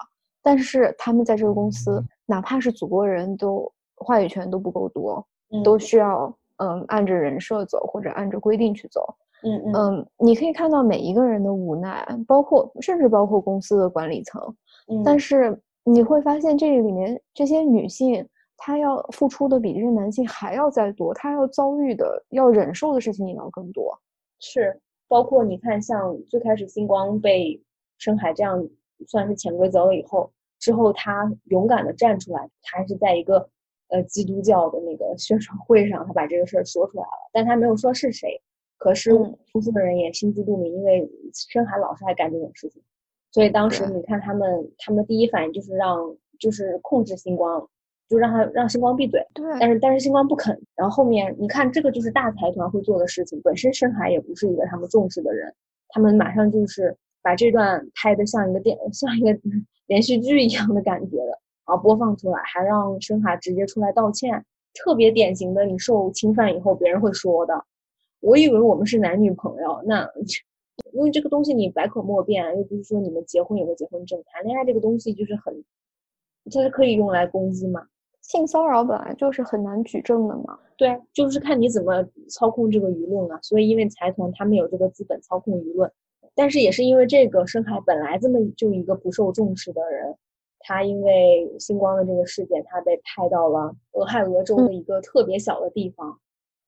[0.43, 3.71] 但是他们在这个公司，哪怕是祖国人都。
[3.97, 5.25] 话语权都不够多，
[5.63, 6.27] 都需要
[6.57, 9.01] 嗯按着人设走或者按着规定去走。
[9.43, 14.41] 嗯嗯，你可以看到每一个人的无奈，包括甚至包括公司的管理层。
[14.88, 18.27] 嗯，但是你会发现这里面这些女性，
[18.57, 23.97] 她要付出的比这些男性还要再多，她要遭遇的、要忍受的事情也要更多。
[24.39, 27.61] 是，包括你看，像最开始星光被
[27.97, 28.67] 深海这样
[29.07, 33.49] 算是潜规则了以后，之后她勇敢的站出来，她还是在一个。
[33.89, 38.41] 呃，基督教的那个宣传会上，她把这个事儿说出来了，但她没有说是谁。
[38.86, 39.11] 可是
[39.51, 42.79] 公司的人也心知肚明，因为深海老是爱干这种事情，
[43.31, 47.67] 所以当时你看他们，他们的第一反应就是让，就是控制星光，
[48.07, 49.25] 就让他让星光闭嘴。
[49.33, 49.43] 对。
[49.59, 50.55] 但是但是星光不肯。
[50.75, 53.41] 然后后面你看，这个就是大财团会做的事情。
[53.43, 55.51] 本身深海也不是一个他们重视的人，
[55.89, 59.36] 他们马上就是把这段拍的像一个电，像一个
[59.88, 61.39] 连续剧一样的感觉的。
[61.65, 67.65] 然后播放出来，还让深海直接出来道歉，特别典型的，你受侵犯以后别人会说的。
[68.26, 70.09] 我以为我们是男女朋友，那
[70.93, 75.63] 因为这个东西你百口莫辩，又不是说你们结婚有个结婚证，谈恋爱这个东西就是很，
[76.51, 77.86] 它是可以用来攻击嘛？
[78.23, 80.57] 性骚扰本来就是很难举证的嘛。
[80.76, 83.39] 对，就是看你怎么操控这个舆论啊。
[83.43, 85.91] 所以因为财团他们有这个资本操控舆论，
[86.34, 90.15] 但是也是因为这个深海本来这么就一个不受重视的人。
[90.61, 96.19] 他因为星光的这个事件，他被派到了俄亥俄州的一个特别小的地方，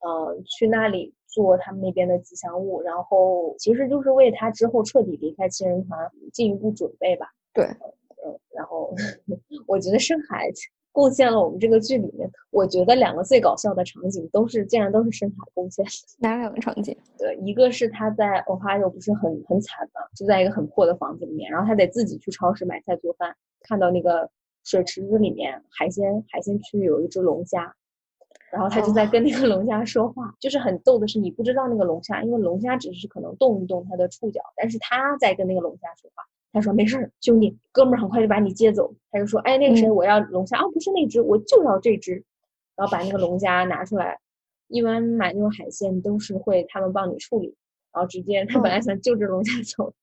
[0.02, 7.28] 呃，去那里做他们那边的吉祥物，然后其实就是为他之后彻底离开七人团进一步准备吧。
[7.54, 7.64] 对，
[8.26, 8.92] 嗯，然后
[9.68, 10.50] 我觉得深海
[10.92, 15.86] 贡献了我们这个剧里面，我觉得两个最搞笑的场景都是竟然都是深海贡献。
[16.18, 16.98] 哪两个场景？
[17.20, 23.36] 对，一个是他在 Ohio 不是很很惨嘛，住在一个很破的房子里面，然后他得自己去超市买菜做饭。
[23.62, 24.28] 看到那个
[24.64, 27.76] 水池子里面海鲜海鲜区有一只龙虾，
[28.52, 36.24] 然后他就在跟那个龙虾说话，就是很逗的是你不知道那个龙虾，因为龙虾只是可能动一动它的触角，但是他在跟那个龙虾说话。
[36.54, 38.92] 他说没事儿，兄弟，哥们儿很快就把你接走。
[39.12, 42.14] 他就说，哎，那个谁，我要龙虾啊，不是那只，我就要这只，
[42.76, 44.18] 然后把那个龙虾拿出来。
[44.70, 47.54] 一般买那种海鲜都是会他们帮你处理，
[47.94, 49.94] 然后直接他本来想就着龙虾走。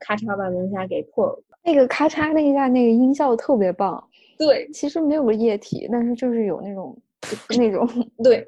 [0.00, 4.02] 咔嚓把龙虾给破了，那个咔嚓那一下，那个音效特别棒。
[4.36, 7.00] 对，其实没有液体，但是就是有那种
[7.58, 7.86] 那种
[8.22, 8.46] 对，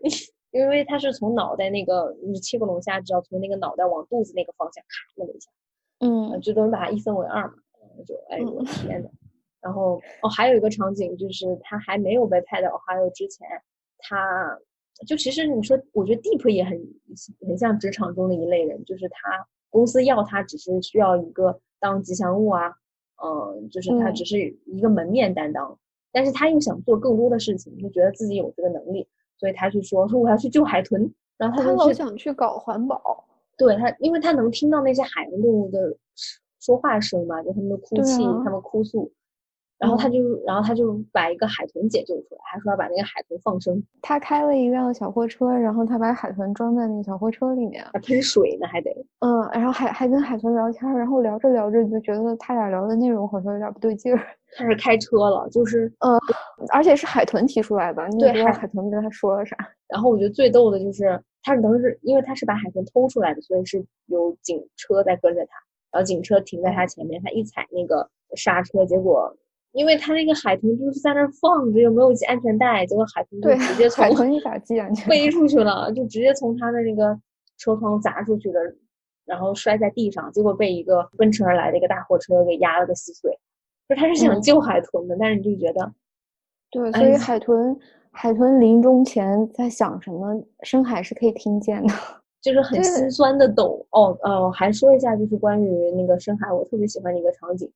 [0.51, 5.51] 因为它是从脑袋那个，你切个龙虾，只要从那个脑袋往肚子那个方向咔那么一下，
[6.01, 7.55] 嗯，就等于把它一分为二嘛，
[8.07, 9.09] 就哎我天呐。
[9.61, 13.47] 然后哦，还有一个场景就是他还没有被派到 Ohio 之前，
[13.99, 14.59] 他
[15.07, 16.81] 就其实你说，我觉得 Deep 也很
[17.47, 19.47] 很像职场中的一类人，就是他。
[19.69, 22.73] 公司要他只是需要一个当吉祥物啊，
[23.23, 25.79] 嗯，就是他只是一个门面担当，
[26.17, 29.07] 但是他又想做更多的事情，就觉得自己有这个能力，
[29.39, 33.23] 所以他去说说我要去救海豚，然后他老想去搞环保，
[33.59, 35.95] 对他，因为他能听到那些海洋动物的
[36.59, 39.13] 说话声嘛，就他们的哭泣，他们哭诉。
[39.79, 43.83] 然后他就，然后他就把一个海豚解救出来，还说要把那个海豚放生。
[44.01, 48.91] 他开了一辆小货车，然后他把海豚装在那个小货车里面，还喷水呢，还得。
[49.21, 54.19] 嗯，然后还还跟海豚聊天，然后聊着聊着你就觉得他俩聊的内容好像有点不对劲儿。
[54.57, 56.19] 开始开车了，就是嗯，
[56.73, 59.55] 而且是海豚提出来的，你也不知道海豚跟他说了啥。
[59.89, 65.51] 然后我觉得最逗的就是，他可能是因为他是把海豚偷出来的，所以是有警车在跟着他，
[65.93, 69.37] 然后警车停在他前面，他一踩那个刹车，结果。
[69.77, 77.15] 因为他那个海豚就是在那儿放着，又没有系安全带，结果海豚就直接从海豚一咋系安全飞出去了，就直接从他的那个
[77.59, 78.61] 车窗砸出去了，
[79.27, 83.31] 然后摔在地上，结果被一个奔驰而来的一个大货车给压了个稀碎。
[83.89, 85.93] 就他是想救海豚的，但是你就觉得，
[86.71, 87.79] 对，所以海豚
[88.11, 91.95] 海豚临终前在想什么，深海是可以听见的，
[92.41, 93.87] 就是很心酸的懂。
[93.91, 97.71] 哦，呃，还说一下，就是关于那个深海，我特别喜欢的一个场景，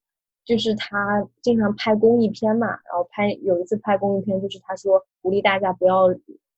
[0.50, 6.08] 就是他经常拍公益片嘛，然后拍有一次拍公益片，就是他说鼓励大家不要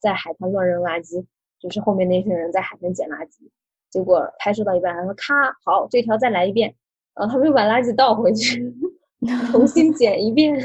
[0.00, 1.22] 在海滩乱扔垃圾，
[1.60, 3.50] 就是后面那些人在海滩捡垃圾，
[3.90, 6.74] 结果拍摄到一半，他说咔，好，这条再来一遍，
[7.14, 8.74] 然后他们又把垃圾倒回去。
[9.52, 10.58] 重新捡一遍，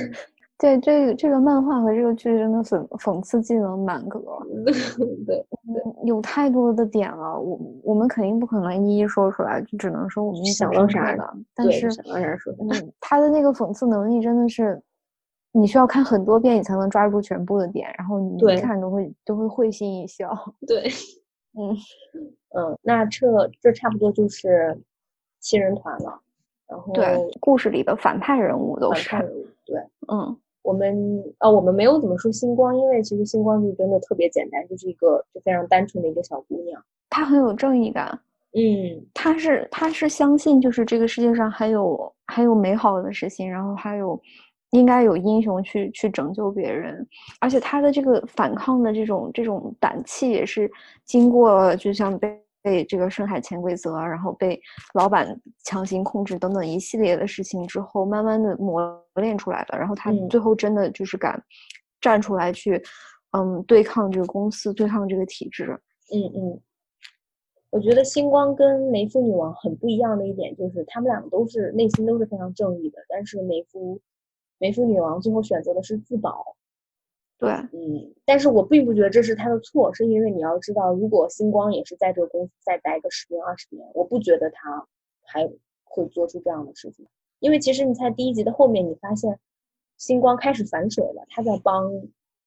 [0.59, 4.19] 对这个这个漫画和这个剧真的讽讽刺技能满格，
[5.25, 5.45] 对，
[6.03, 12.59] 有太多的点了，我我们肯定不可能一一说出来，就只能说我们想到啥的，但是想到啥说啥。
[12.99, 14.81] 他的那个讽刺能力真的是，
[15.51, 20.33] 你需要看很多遍你才能抓住全部的点，然后你一看都会都会会心一笑。
[20.65, 20.89] 对，
[21.53, 21.75] 嗯
[22.57, 23.27] 嗯，那这
[23.61, 24.75] 这差不多就是
[25.39, 26.19] 七人团了。
[26.67, 27.05] 然后，对
[27.39, 29.15] 故事里的反派人物都是，
[29.65, 29.79] 对，
[30.11, 30.35] 嗯，
[30.67, 38.19] 我们呃，我们没有怎么说星光，因为其实星光就真的特别简单，就是一个就非常单纯的一个小姑娘，她很有正义感，
[38.51, 44.19] 嗯，她是她是相信就是这个世界上还有还有美好的事情，然后还有
[44.71, 47.07] 应该有英雄去去拯救别人，
[47.39, 50.69] 而且她的这个反抗的这种这种胆气也是
[51.05, 52.37] 经过就像被。
[52.67, 54.59] 被这个深海潜规则，然后被
[54.93, 59.77] 老板强行控制等等一系列的事情之后，慢慢的磨练出来的。
[59.77, 61.41] 然后他最后真的就是敢
[62.01, 62.83] 站出来去，
[63.31, 65.79] 嗯，对抗这个公司，对抗这个体制。
[66.13, 66.59] 嗯嗯，
[67.69, 73.97] 我觉得星光跟梅芙女王很不一样的一点就是，他们两个都是内心都是非常正义的，但是梅芙
[74.57, 76.57] 梅芙女王最后选择的是自保。
[77.39, 84.87] 对，嗯，但是我并不觉得这是他的错，是因为你要知道，如果星光也是在这个公司再待个十年二十年，我不觉得他
[85.23, 85.47] 还
[85.83, 87.05] 会做出这样的事情。
[87.39, 89.37] 因为其实你在第一集的后面，你发现
[89.97, 91.91] 星光开始反水了，他在帮，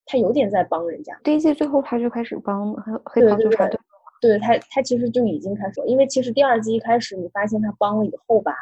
[0.07, 1.17] 他有点在帮人家。
[1.23, 3.79] 第一季最后他就开始帮黑黑袍纠察队，
[4.21, 8.57] 对他他其实就已经开始，因为其实第二季一开始你发现他帮了以后吧，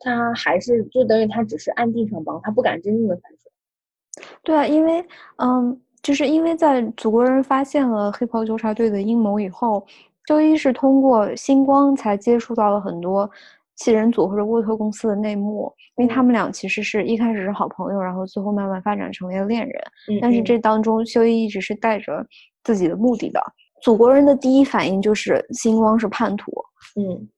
[0.00, 3.47] 他还是就等于他只是暗地上帮，他不敢真正的反水。
[4.42, 5.04] 对啊，因为
[5.36, 9.86] 嗯，就是因为在祖国人发现了黑袍纠察队的阴谋以后，
[10.24, 13.30] 周一是通过星光才接触到了很多
[13.76, 19.82] 七人组或者沃特公司的内幕，因为他们俩其实是一开始是好朋友，然后最后慢慢发展成为了恋人。
[20.20, 22.26] 但是这当中，修一一直是带着
[22.64, 23.40] 自己的目的的。
[23.82, 26.52] 祖国人的第一反应就是星光是叛徒。
[26.96, 27.28] 嗯，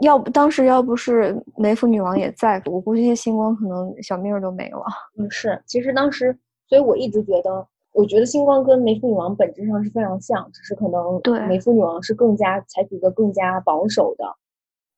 [0.00, 4.84] 要不当时要不是梅夫女王也在，我估计星光可能小命都没了。
[5.18, 6.38] 嗯，是，其实当时。
[6.68, 14.26] 所以我一直觉得，我觉得星光跟梅夫女王本质上是非常像，只是可能对梅夫女王是更加采取一个更加保守的，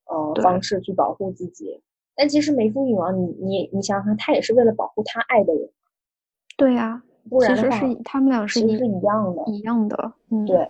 [0.06, 1.80] 呃方式去保护自己。
[2.16, 5.70] 但其实梅夫女王，你你你想想看，她也是为了保护她爱的人。
[6.56, 10.12] 对呀，不然的话，他们俩是是一样的，一样的。
[10.30, 10.68] 嗯，对。